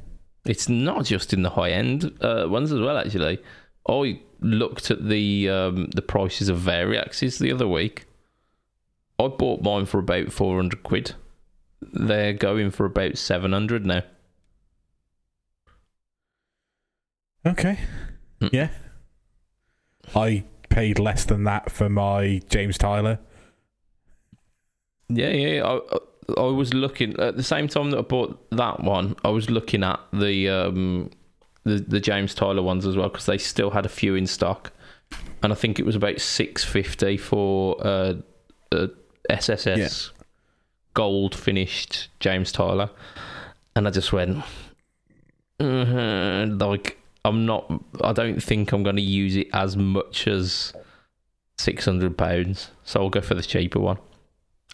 [0.46, 2.98] It's not just in the high end uh, ones as well.
[2.98, 3.38] Actually,
[3.88, 8.06] I looked at the um, the prices of Variaxes the other week.
[9.18, 11.14] I bought mine for about four hundred quid.
[11.80, 14.02] They're going for about seven hundred now.
[17.46, 17.78] Okay.
[18.40, 18.52] Mm.
[18.52, 18.68] Yeah.
[20.14, 23.18] I paid less than that for my James Tyler.
[25.08, 25.48] Yeah, yeah.
[25.48, 25.64] yeah.
[25.64, 29.14] I, I was looking at the same time that I bought that one.
[29.24, 31.10] I was looking at the um,
[31.64, 34.72] the the James Tyler ones as well because they still had a few in stock,
[35.42, 38.14] and I think it was about six fifty for uh,
[38.72, 38.86] uh,
[39.30, 40.10] SSS
[40.94, 42.90] gold finished James Tyler,
[43.76, 44.42] and I just went
[45.60, 47.70] "Uh, like I'm not.
[48.00, 50.72] I don't think I'm going to use it as much as
[51.58, 53.98] six hundred pounds, so I'll go for the cheaper one.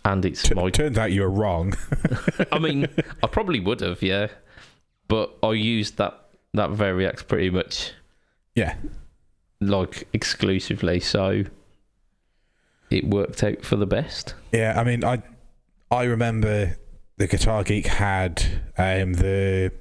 [0.05, 1.75] And it's T- my turns out you were wrong.
[2.53, 2.89] I mean,
[3.23, 4.29] I probably would have, yeah,
[5.09, 7.93] but I used that that Variax pretty much
[8.55, 8.77] yeah.
[9.61, 11.45] like exclusively, so
[12.91, 14.35] it worked out for the best.
[14.53, 15.23] Yeah, I mean, I
[15.91, 16.77] I remember
[17.17, 19.73] the Guitar Geek had um, the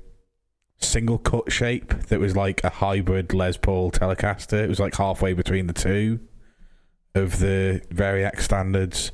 [0.82, 4.64] single cut shape that was like a hybrid Les Paul Telecaster.
[4.64, 6.20] It was like halfway between the two
[7.16, 9.12] of the Variax standards,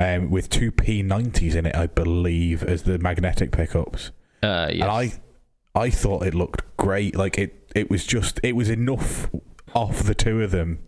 [0.00, 4.10] um, with two P90s in it, I believe, as the magnetic pickups.
[4.42, 4.82] Uh, yes.
[4.82, 5.12] And I
[5.78, 7.14] I thought it looked great.
[7.14, 9.30] Like it it was just it was enough
[9.74, 10.80] off the two of them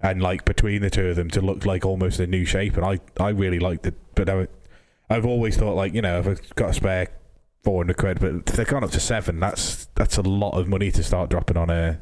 [0.00, 2.84] and like between the two of them to look like almost a new shape and
[2.86, 3.94] I I really liked it.
[4.14, 4.46] But I,
[5.10, 7.08] I've always thought like, you know, if I've got a spare
[7.64, 10.92] 400 quid, but if they've gone up to 7, that's that's a lot of money
[10.92, 12.00] to start dropping on a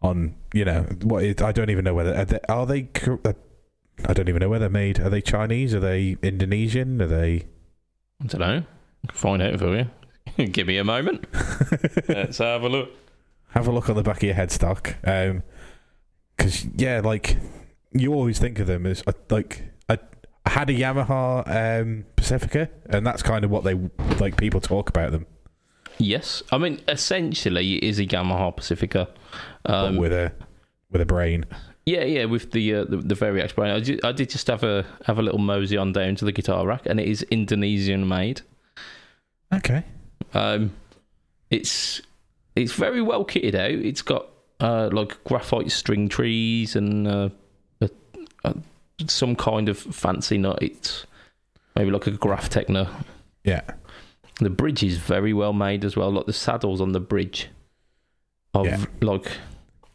[0.00, 2.88] on, you know, what is, I don't even know whether are they, are they
[3.24, 3.32] uh,
[4.06, 4.98] I don't even know where they're made.
[4.98, 5.72] Are they Chinese?
[5.72, 7.00] Are they Indonesian?
[7.00, 7.46] Are they
[8.20, 8.64] I don't know.
[9.12, 9.86] Find out for you.
[10.52, 11.24] Give me a moment.
[12.08, 12.90] Let's have a look.
[13.50, 14.94] have a look on the back of your headstock.
[15.06, 15.42] Um
[16.38, 17.36] 'cause yeah, like
[17.92, 19.98] you always think of them as uh, like I,
[20.46, 23.74] I had a Yamaha um, Pacifica, and that's kind of what they
[24.18, 24.36] like.
[24.36, 25.26] People talk about them
[25.98, 29.08] Yes, I mean essentially it is a Yamaha Pacifica.
[29.64, 30.32] but Um, with a
[30.90, 31.44] with a brain.
[31.84, 33.72] yeah, yeah, with the uh, the, the Variax brand.
[34.02, 36.66] I, I did just have a have a little mosey on down to the guitar
[36.66, 38.40] rack, and it is Indonesian made.
[39.54, 39.84] Okay.
[40.34, 40.72] Um,
[41.50, 42.00] it's
[42.56, 43.70] it's very well kitted out.
[43.70, 44.26] It's got
[44.60, 47.28] uh, like graphite string trees and uh,
[47.80, 47.90] a,
[48.44, 48.54] a,
[49.06, 50.58] some kind of fancy nut.
[50.62, 51.06] It's
[51.76, 52.88] maybe like a Graph Techno.
[53.44, 53.62] Yeah.
[54.40, 56.10] The bridge is very well made as well.
[56.10, 57.48] Like the saddles on the bridge,
[58.54, 58.84] of Yeah.
[59.00, 59.30] like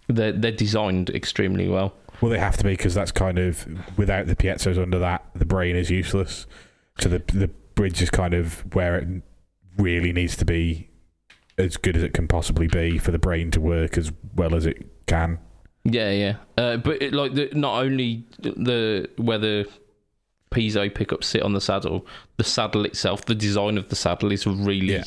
[0.07, 1.93] they're they're designed extremely well.
[2.21, 3.67] Well, they have to be because that's kind of
[3.97, 6.45] without the piezo's under that, the brain is useless.
[6.99, 9.07] So the the bridge is kind of where it
[9.77, 10.89] really needs to be
[11.57, 14.65] as good as it can possibly be for the brain to work as well as
[14.65, 15.39] it can.
[15.83, 16.35] Yeah, yeah.
[16.57, 19.67] Uh, but it, like the, not only the where the
[20.51, 22.05] piezo pickups sit on the saddle,
[22.37, 25.03] the saddle itself, the design of the saddle is really, Yeah.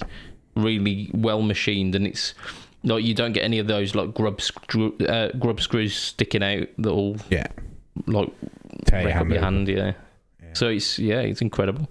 [0.57, 2.35] really well machined, and it's
[2.83, 6.67] like you don't get any of those like grub screw, uh, grub screws sticking out
[6.79, 7.47] that all Yeah.
[8.07, 8.31] like
[8.87, 9.69] Tear your wreck up your hand.
[9.69, 9.93] Yeah.
[10.43, 10.49] Yeah.
[10.55, 11.89] So it's yeah, it's incredible.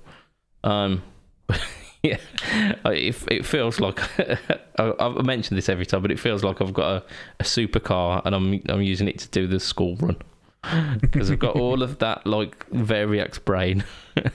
[0.63, 1.03] Um,
[2.03, 2.17] yeah,
[2.85, 3.99] uh, it it feels like
[4.79, 7.03] I, I mention this every time, but it feels like I've got a,
[7.41, 10.17] a supercar and I'm I'm using it to do the school run
[11.01, 13.83] because I've got all of that like Variax brain.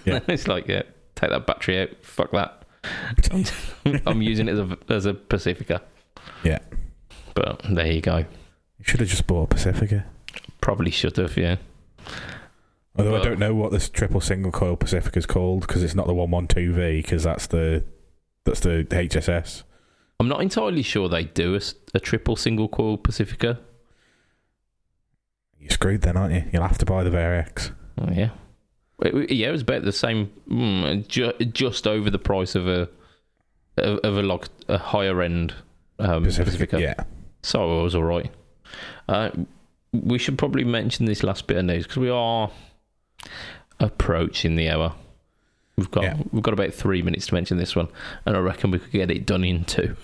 [0.04, 0.20] Yeah.
[0.28, 0.82] it's like yeah,
[1.14, 1.90] take that battery out.
[2.02, 2.64] Fuck that.
[3.32, 5.80] I'm, I'm using it as a as a Pacifica.
[6.42, 6.58] Yeah.
[7.34, 8.18] But there you go.
[8.18, 10.04] You should have just bought a Pacifica.
[10.60, 11.36] Probably should have.
[11.36, 11.56] Yeah.
[12.96, 15.94] Although But- I don't know what this triple single coil Pacifica is called because it's
[15.94, 17.84] not the 112V because that's the
[18.44, 19.62] that's the HSS.
[20.20, 21.58] I'm not entirely sure they do
[21.94, 23.58] a triple single coil Pacifica.
[25.58, 26.44] You're screwed then, aren't you?
[26.52, 27.72] You'll have to buy the VRX.
[28.00, 28.30] Oh, yeah.
[29.02, 32.88] It- yeah, it was about the same, mm, ju- just over the price of a
[33.76, 35.52] of, of a like a higher end
[35.98, 36.80] um, Pacifica.
[36.80, 36.94] Yeah.
[37.42, 38.30] So I was all right.
[39.08, 39.30] Uh,
[39.92, 42.50] we should probably mention this last bit of news because we are
[43.80, 44.94] approaching the hour.
[45.76, 46.16] We've got Yeah.
[46.30, 47.88] we've got about three minutes to mention this one,
[48.26, 49.96] and I reckon we could get it done in two.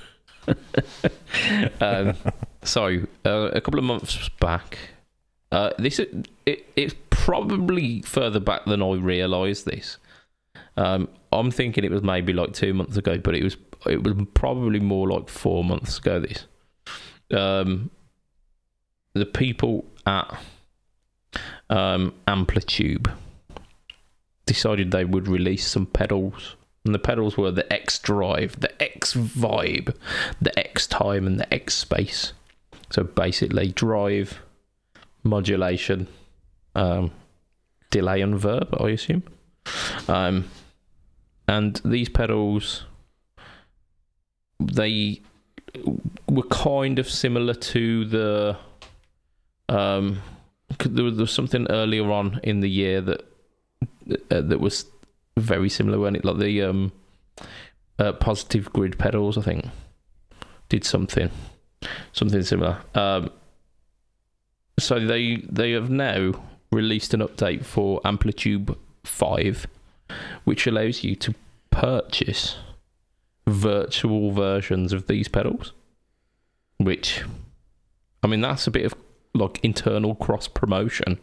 [1.80, 2.14] um,
[2.62, 4.78] so uh, a couple of months back,
[5.52, 9.66] uh, this it, it's probably further back than I realised.
[9.66, 9.98] This,
[10.76, 13.56] um, I'm thinking it was maybe like two months ago, but it was
[13.86, 16.20] it was probably more like four months ago.
[16.20, 16.46] This,
[17.32, 17.90] um,
[19.14, 20.36] the people at
[21.68, 23.12] um, AmpliTube
[24.46, 26.56] decided they would release some pedals.
[26.84, 29.94] And the pedals were the X Drive, the X Vibe,
[30.40, 32.32] the X Time, and the X Space.
[32.90, 34.40] So basically, drive,
[35.22, 36.08] modulation,
[36.74, 37.12] um,
[37.90, 39.22] delay, and verb, I assume.
[40.08, 40.50] Um,
[41.46, 42.86] and these pedals,
[44.58, 45.20] they
[46.28, 48.56] were kind of similar to the.
[49.68, 50.22] Um,
[50.78, 53.24] there was, there was something earlier on in the year that
[54.30, 54.86] uh, that was
[55.36, 56.24] very similar when it?
[56.24, 56.92] Like the um
[57.98, 59.66] uh, positive grid pedals I think
[60.68, 61.30] did something
[62.12, 62.78] something similar.
[62.94, 63.30] Um
[64.78, 66.32] so they they have now
[66.72, 69.66] released an update for AmpliTube 5
[70.44, 71.34] which allows you to
[71.70, 72.56] purchase
[73.46, 75.72] virtual versions of these pedals
[76.78, 77.24] which
[78.22, 78.94] I mean that's a bit of
[79.34, 81.18] like internal cross promotion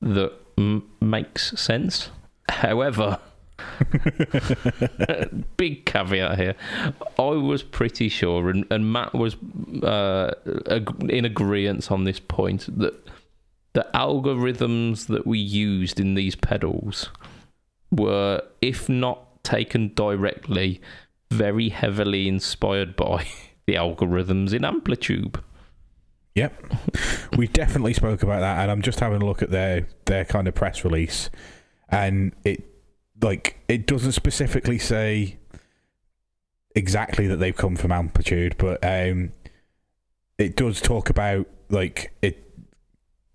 [0.00, 2.10] that m- makes sense.
[2.48, 3.18] However,
[5.56, 6.54] big caveat here.
[7.18, 9.36] I was pretty sure, and, and Matt was
[9.82, 10.32] uh,
[11.08, 12.94] in agreement on this point, that
[13.72, 17.08] the algorithms that we used in these pedals
[17.90, 20.80] were, if not taken directly,
[21.30, 23.26] very heavily inspired by
[23.66, 25.40] the algorithms in AmpliTube.
[26.34, 26.64] Yep.
[27.36, 30.48] we definitely spoke about that, and I'm just having a look at their their kind
[30.48, 31.30] of press release,
[31.88, 32.64] and it
[33.22, 35.38] like it doesn't specifically say
[36.74, 39.32] exactly that they've come from AmpliTube, but um,
[40.38, 42.40] it does talk about like it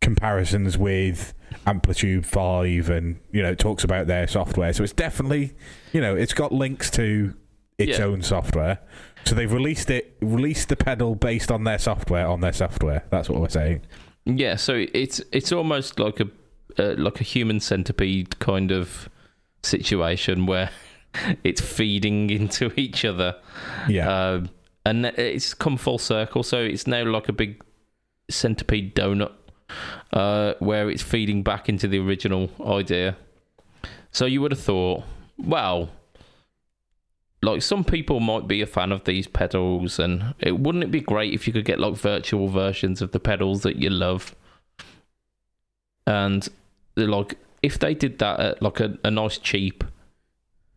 [0.02, 1.34] comparisons with
[1.66, 4.74] AmpliTube Five, and you know it talks about their software.
[4.74, 5.56] So it's definitely
[5.94, 7.34] you know it's got links to
[7.78, 8.06] its Yeah.
[8.06, 8.80] own software.
[9.26, 13.04] So they've released it, released the pedal based on their software on their software.
[13.10, 13.82] That's what we're saying.
[14.26, 16.28] Yeah, so it's it's almost like a
[16.78, 19.10] uh, like a human centipede kind of
[19.64, 20.70] situation where
[21.44, 23.36] it's feeding into each other,
[23.88, 24.50] Yeah, um,
[24.86, 26.44] and it's come full circle.
[26.44, 27.62] So it's now like a big
[28.30, 29.32] centipede donut,
[30.14, 33.18] uh, where it's feeding back into the original idea.
[34.12, 35.04] So you would have thought,
[35.38, 35.90] well,
[37.42, 41.02] like some people might be a fan of these pedals, and it wouldn't it be
[41.02, 44.36] great if you could get like virtual versions of the pedals that you love?
[46.06, 46.48] And
[46.96, 49.84] like, if they did that at like a, a nice cheap,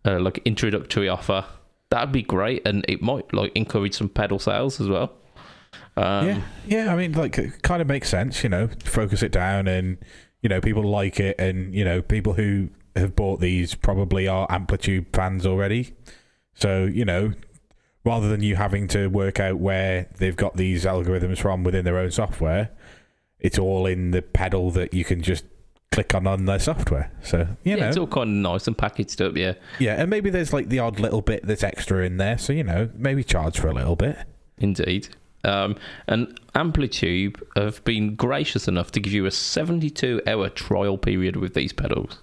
[0.04, 1.44] uh, like introductory offer,
[1.90, 5.12] that'd be great, and it might like encourage some pedal sales as well.
[5.96, 6.92] Um, yeah, yeah.
[6.92, 8.42] I mean, like, it kind of makes sense.
[8.42, 9.98] You know, focus it down, and
[10.42, 14.46] you know, people like it, and you know, people who have bought these probably are
[14.48, 15.94] AmpliTube fans already.
[16.54, 17.32] So you know,
[18.04, 21.98] rather than you having to work out where they've got these algorithms from within their
[21.98, 22.70] own software,
[23.40, 25.44] it's all in the pedal that you can just
[25.90, 27.12] click on on their software.
[27.22, 29.36] So you yeah, know, it's all kind of nice and packaged up.
[29.36, 32.38] Yeah, yeah, and maybe there's like the odd little bit that's extra in there.
[32.38, 34.16] So you know, maybe charge for a little bit.
[34.58, 35.08] indeed.
[35.44, 35.74] Um,
[36.06, 41.54] and AmpliTube have been gracious enough to give you a 72 hour trial period with
[41.54, 42.20] these pedals.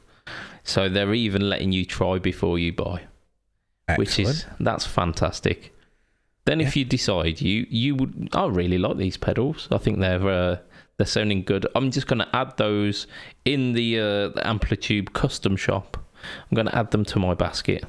[0.63, 3.01] So they're even letting you try before you buy.
[3.97, 5.73] Which is that's fantastic.
[6.45, 9.67] Then, if you decide you you would, I really like these pedals.
[9.71, 10.57] I think they're uh,
[10.97, 11.67] they're sounding good.
[11.75, 13.07] I'm just going to add those
[13.45, 15.97] in the, uh, the AmpliTube custom shop.
[16.25, 17.85] I'm going to add them to my basket.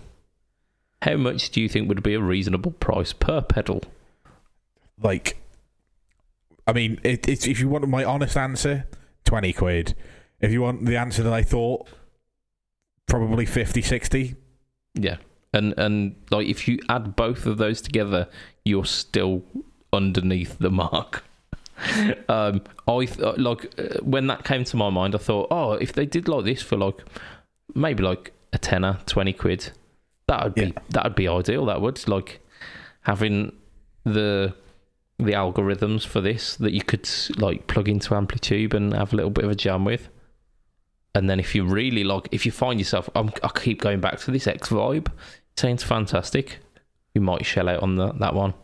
[1.02, 3.82] How much do you think would be a reasonable price per pedal?
[5.02, 5.36] like
[6.66, 8.86] I mean, it, it's if you want my honest answer,
[9.24, 9.94] twenty quid.
[10.40, 11.86] If you want the answer that I thought,
[13.06, 14.36] probably 50, 60.
[14.94, 15.16] Yeah,
[15.52, 18.28] and and like if you add both of those together,
[18.64, 19.42] you're still
[19.92, 21.24] underneath the mark.
[22.28, 25.92] um, I th- like uh, when that came to my mind, I thought, oh, if
[25.94, 26.96] they did like this for like
[27.74, 29.72] maybe like a tenner, twenty quid,
[30.28, 30.72] that would be Yeah.
[30.90, 31.66] that would be ideal.
[31.66, 32.40] That would like
[33.02, 33.52] having
[34.04, 34.54] the
[35.18, 39.30] the algorithms for this that you could like plug into AmpliTube and have a little
[39.30, 40.08] bit of a jam with.
[41.14, 44.18] And then if you really like, if you find yourself, I'm, I keep going back
[44.20, 45.08] to this X Vibe.
[45.56, 46.58] Sounds fantastic.
[47.14, 48.54] We might shell out on that that one.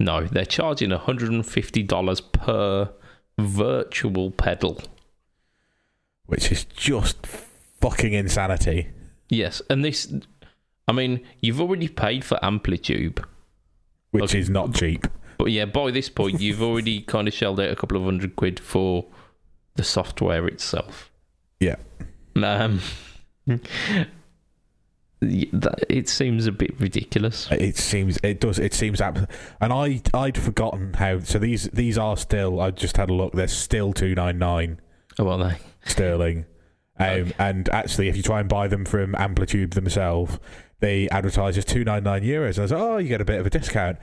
[0.00, 2.90] No, they're charging $150 per
[3.38, 4.80] virtual pedal.
[6.26, 7.26] which is just
[7.80, 8.88] fucking insanity.
[9.28, 10.12] Yes, and this,
[10.88, 13.24] I mean, you've already paid for AmpliTube,
[14.10, 14.38] Which Okay.
[14.40, 15.06] is not cheap.
[15.38, 18.34] but yeah, by this point, you've already kind of shelled out a couple of hundred
[18.36, 19.06] quid for
[19.76, 21.10] the software itself.
[21.60, 21.76] Yeah.
[22.36, 22.80] Um,
[25.22, 27.48] it seems a bit ridiculous.
[27.50, 28.58] It seems it does.
[28.58, 31.20] It seems ab- and I I'd forgotten how.
[31.20, 32.60] So these these are still.
[32.60, 33.32] I just had a look.
[33.32, 34.80] They're still two nine nine
[35.18, 35.56] Oh, well, they.
[35.84, 36.46] sterling.
[36.98, 37.32] Um, Okay.
[37.38, 40.38] And actually, if you try and buy them from AmpliTube themselves,
[40.80, 42.50] they advertise as two nine nine euros.
[42.50, 43.96] And I was like, oh, you get a bit of a discount.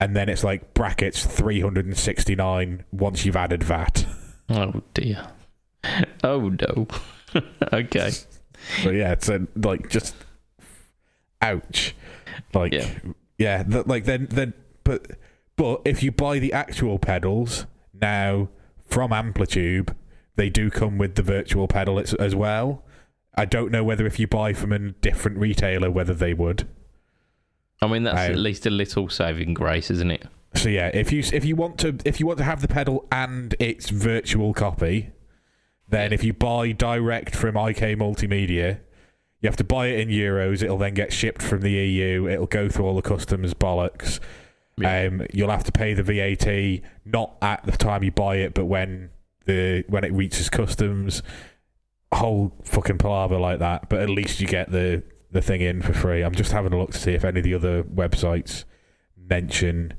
[0.00, 4.04] And then it's like brackets three hundred and sixty nine once you've added VAT.
[4.50, 5.26] Oh dear.
[6.22, 6.86] Oh no.
[7.72, 8.10] okay.
[8.82, 10.14] So yeah, it's a, like just
[11.44, 11.94] ouch.
[12.52, 12.88] Like Yeah.
[13.38, 15.12] yeah, th- like then then but
[15.56, 18.48] but if you buy the actual pedals now
[18.86, 19.94] from AmpliTube,
[20.36, 22.84] they do come with the virtual pedal as, as well.
[23.36, 26.68] I don't know whether if you buy from a different retailer whether they would.
[27.82, 30.24] I mean, that's Um, at least a little saving grace, isn't it?
[30.54, 33.06] So yeah, if you if you want to if you want to have the pedal
[33.10, 35.10] and its virtual copy,
[35.88, 36.14] then Yeah.
[36.14, 38.78] if you buy direct from IK Multimedia,
[39.44, 40.62] you have to buy it in euros.
[40.62, 42.26] It'll then get shipped from the EU.
[42.26, 44.18] It'll go through all the customs bollocks.
[44.78, 45.02] Yeah.
[45.02, 48.64] Um, you'll have to pay the VAT not at the time you buy it, but
[48.64, 49.10] when
[49.44, 51.22] the when it reaches customs.
[52.10, 55.92] Whole fucking palaver like that, but at least you get the the thing in for
[55.92, 56.22] free.
[56.22, 58.64] I'm just having a look to see if any of the other websites
[59.14, 59.92] mention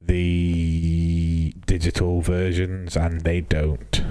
[0.00, 4.04] the digital versions, and they don't.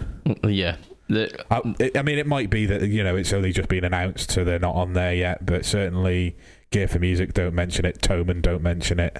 [0.44, 0.76] Yeah.
[1.10, 1.58] The, I,
[2.00, 4.60] I mean, it might be that you know it's only just been announced, so they're
[4.60, 5.46] not on there yet.
[5.46, 6.36] But certainly,
[6.72, 8.02] Gear4music don't mention it.
[8.02, 9.18] Thomann don't mention it.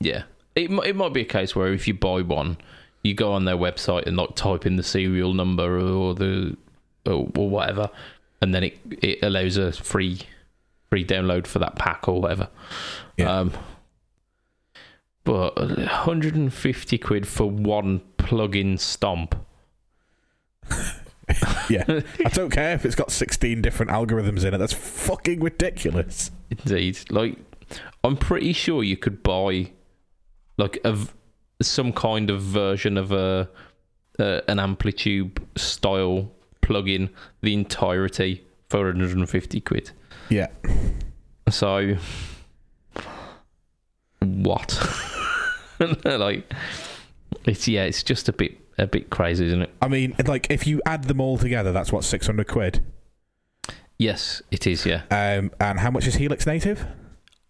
[0.00, 0.24] yeah.
[0.54, 2.58] It, it might be a case where if you buy one,
[3.02, 6.58] you go on their website and like type in the serial number or the
[7.06, 7.88] or, or whatever,
[8.42, 10.20] and then it it allows a free
[10.90, 12.48] free download for that pack or whatever.
[13.16, 13.34] Yeah.
[13.34, 13.52] Um,
[15.24, 19.34] but 150 quid for one plug-in stomp.
[21.70, 21.84] Yeah,
[22.24, 24.58] I don't care if it's got 16 different algorithms in it.
[24.58, 26.30] That's fucking ridiculous.
[26.50, 26.98] Indeed.
[27.10, 27.38] Like,
[28.04, 29.70] I'm pretty sure you could buy
[30.58, 30.98] like a
[31.62, 33.48] some kind of version of a
[34.18, 36.30] uh, an AmpliTube style
[36.60, 37.08] plugin
[37.40, 39.90] the entirety for 150 quid.
[40.28, 40.48] Yeah,
[41.48, 41.96] So
[44.20, 44.78] what?
[46.04, 46.52] like
[47.44, 49.70] it's yeah, it's just a bit a bit crazy, isn't it?
[49.80, 52.84] I mean, like if you add them all together, that's what 600 quid.
[53.98, 55.02] Yes, it is, yeah.
[55.10, 56.84] Um, and how much is Helix Native?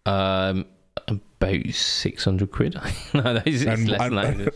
[0.05, 0.65] Um
[1.07, 2.75] about 600 quid.
[3.13, 4.25] no, that is, it's And- less than that.
[4.25, 4.51] and-?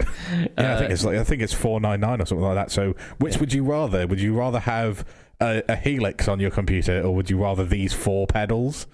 [0.57, 2.55] Yeah, I Uh, think it's like I think it's four nine nine or something like
[2.55, 2.71] that.
[2.71, 4.05] So, which would you rather?
[4.07, 5.03] Would you rather have
[5.41, 8.87] a, a Helix on your computer, or would you rather these four pedals?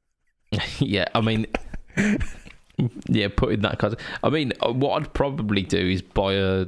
[0.78, 1.46] yeah, I mean,
[3.08, 3.96] yeah, put in that kind.
[4.22, 6.66] I mean, uh, what I'd probably do is buy a.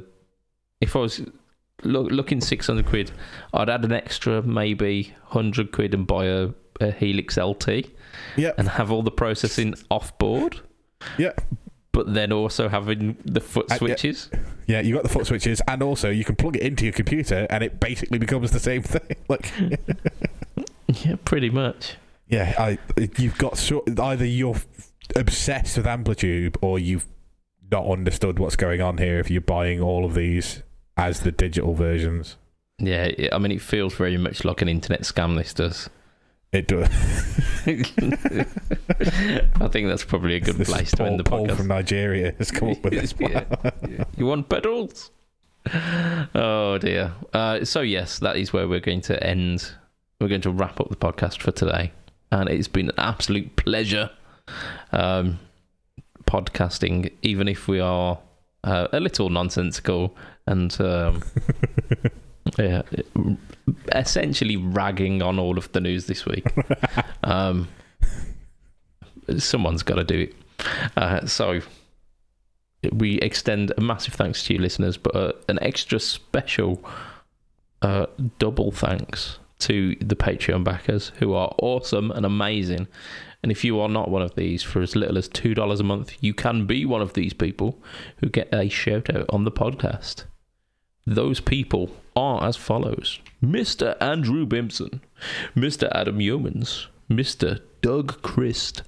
[0.81, 1.21] If I was
[1.83, 3.11] look, looking six hundred quid,
[3.53, 6.49] I'd add an extra maybe hundred quid and buy a,
[6.79, 7.67] a Helix LT
[8.37, 10.61] Yeah, and have all the processing off board,
[11.17, 11.33] yeah,
[11.91, 13.77] but then also having the foot Uh, yeah.
[13.77, 14.29] switches.
[14.67, 17.47] Yeah, you got the foot switches, and also you can plug it into your computer,
[17.49, 19.15] and it basically becomes the same thing.
[19.27, 19.51] Like,
[21.05, 21.95] Yeah, pretty much.
[22.27, 22.77] yeah, I
[23.17, 24.55] you've got so, either you're
[25.15, 27.05] obsessed with AmpliTube, or you've
[27.71, 29.19] not understood what's going on here.
[29.19, 30.63] If you're buying all of these
[30.99, 32.35] as the digital versions,
[32.77, 35.37] Yeah, it, I mean, it feels very much like an internet scam.
[35.37, 35.89] This does.
[36.51, 36.89] it does.
[39.61, 41.57] I think that's probably a good This place to end the Paul podcast.
[41.57, 43.45] from Nigeria has come up with this plan.
[43.87, 44.03] Yeah.
[44.17, 45.11] You want pedals?
[46.35, 47.13] Oh dear.
[47.33, 49.71] Uh, so yes, that is where we're going to end.
[50.19, 51.91] We're going to wrap up the podcast for today,
[52.31, 54.09] and it's been an absolute pleasure
[54.91, 55.39] um,
[56.25, 58.17] podcasting, even if we are
[58.63, 60.15] uh, a little nonsensical
[60.47, 61.23] and um,
[62.57, 62.81] yeah,
[63.95, 66.45] essentially ragging on all of the news this week.
[67.21, 67.67] Um,
[69.37, 70.35] someone's got to do it.
[70.97, 71.59] Uh, so
[72.91, 76.83] we extend a massive thanks to you listeners, but uh, an extra special
[77.81, 78.07] uh,
[78.39, 82.87] double thanks to the Patreon backers who are awesome and amazing.
[83.41, 86.15] And if you are not one of these, for as little as $2 a month,
[86.21, 87.79] you can be one of these people
[88.17, 90.25] who get a shout out on the podcast.
[91.07, 93.95] Those people are as follows Mr.
[94.01, 94.99] Andrew Bimson,
[95.55, 95.89] Mr.
[95.93, 97.61] Adam Yeomans, Mr.
[97.81, 98.83] Doug Christ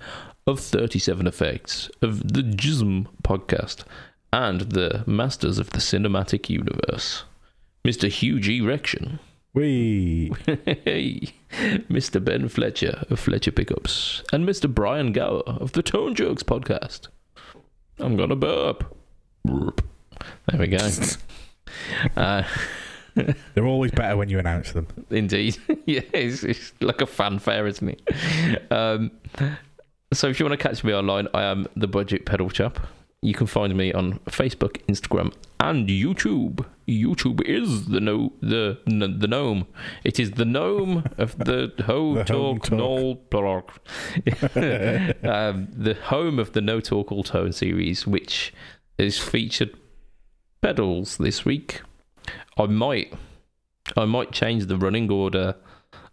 [0.46, 3.86] of 37 Effects, of the Jism podcast,
[4.34, 7.24] and the Masters of the Cinematic Universe,
[7.86, 8.10] Mr.
[8.10, 8.60] Hugh G.
[8.60, 9.20] Rection,
[9.54, 11.34] We hey,
[11.90, 12.24] Mr.
[12.24, 14.74] Ben Fletcher of Fletcher Pickups, and Mr.
[14.74, 17.10] Brian Gower of the Tone Jokes podcast.
[18.00, 18.96] I'm gonna burp.
[19.44, 19.82] Burp.
[20.48, 20.78] There we go.
[22.16, 22.44] uh,
[23.54, 24.88] they're always better when you announce them.
[25.10, 25.58] Indeed.
[25.86, 28.72] yeah, it's, it's like a fanfare, isn't it?
[28.72, 29.12] Um,
[30.14, 32.80] so if you want to catch me online, I am the Budget Pedal Chap.
[33.24, 36.66] You can find me on Facebook, Instagram, and YouTube.
[36.88, 39.68] YouTube is the no the n- the gnome.
[40.04, 42.72] It is the gnome of the Ho The Talk talk.
[42.72, 43.70] Null Blog.
[45.24, 48.54] um, the home of the No Talk All Tone series, which
[48.98, 49.76] is featured
[50.62, 51.82] pedals this week.
[52.58, 53.14] I might
[53.96, 55.56] I might change the running order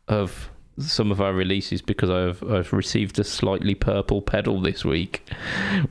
[0.08, 0.50] of
[0.80, 5.28] some of our releases because I've I've received a slightly purple pedal this week,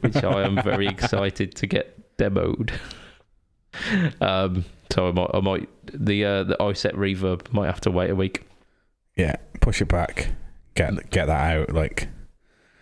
[0.02, 2.72] which I am very excited to get demoed.
[4.22, 8.10] Um, so I might I might the uh, the iSet reverb might have to wait
[8.10, 8.46] a week.
[9.16, 10.30] Yeah, push it back.
[10.76, 11.74] Get get that out.
[11.74, 12.08] Like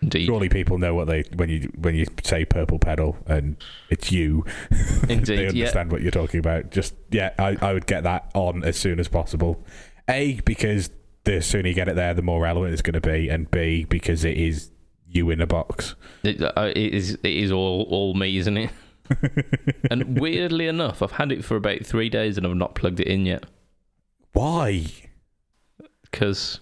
[0.02, 3.56] Indeed, surely people know what they when you when you say purple pedal and
[3.90, 4.44] it's you.
[5.08, 5.48] Indeed, they yeah.
[5.48, 6.70] understand what you're talking about.
[6.70, 9.64] Just yeah, I, I would get that on as soon as possible.
[10.08, 10.90] A because
[11.26, 13.84] the sooner you get it there, the more relevant it's going to be, and B
[13.84, 14.70] because it is
[15.06, 15.94] you in a box.
[16.22, 18.70] It, uh, it is it is all all me, isn't it?
[19.90, 23.06] and weirdly enough, I've had it for about three days and I've not plugged it
[23.06, 23.44] in yet
[24.32, 24.86] Why?
[26.02, 26.58] because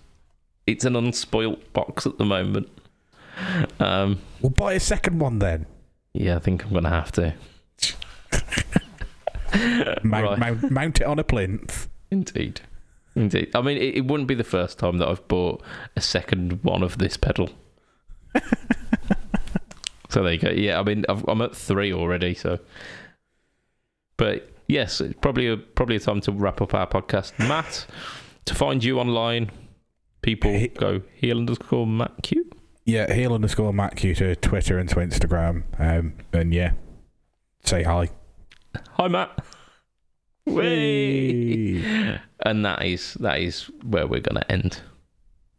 [0.67, 2.69] it's an unspoilt box at the moment.
[3.81, 5.65] Um, Well, buy a second one then.
[6.13, 7.33] yeah, I think I'm gonna have to.
[10.03, 10.39] Mount, Right.
[10.39, 11.89] mount, mount it on a plinth.
[12.11, 12.61] Indeed,
[13.15, 13.51] indeed.
[13.55, 15.63] I mean, it, it wouldn't be the first time that I've bought
[15.97, 17.51] a second one of this pedal.
[20.11, 20.51] so there you go.
[20.51, 22.35] Yeah, I mean, I've, I'm at three already.
[22.35, 22.59] So,
[24.17, 27.39] but yes, it's probably a probably a time to wrap up our podcast.
[27.39, 27.87] Matt,
[28.45, 29.51] to find you online,
[30.23, 32.51] people He- go heel underscore Matt Q.
[32.85, 35.63] Yeah, heel underscore Matt Q to Twitter and to Instagram.
[35.79, 36.73] Um, and yeah,
[37.65, 38.11] say hi.
[38.93, 39.43] Hi, Matt.
[40.47, 41.85] Whee!
[42.41, 44.81] and that is that is where we're gonna end.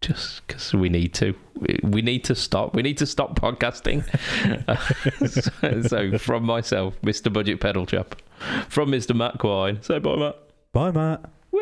[0.01, 1.33] Just because we need to.
[1.55, 2.75] We, we need to stop.
[2.75, 4.03] We need to stop podcasting.
[5.27, 8.15] So, so from myself mr budget pedal chap.
[8.69, 9.81] From mr matt quine.
[9.81, 10.35] Say bye matt.
[10.73, 11.21] Bye, Matt.
[11.51, 11.61] Whee!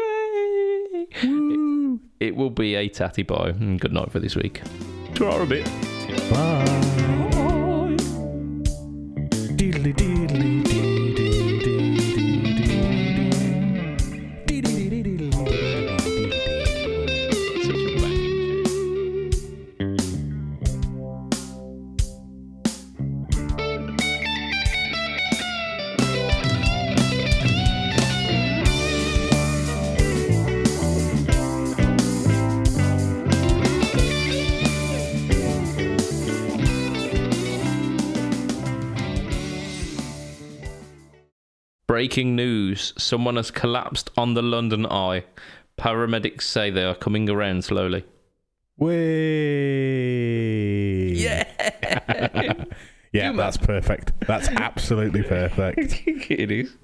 [1.22, 4.62] It, it will be a tatty bye and good night for this week.
[5.14, 5.66] Ta a bit.
[6.32, 6.66] Bye.
[9.56, 10.83] Diddly diddly dee
[42.04, 42.92] Breaking news.
[42.98, 45.24] Someone has collapsed on the London Eye.
[45.78, 48.04] Paramedics say they are coming around slowly.
[48.78, 48.92] Way.
[51.14, 52.66] Yeah.
[53.14, 54.12] Yeah, that's perfect.
[54.28, 56.02] That's absolutely perfect.
[56.08, 56.76] it is.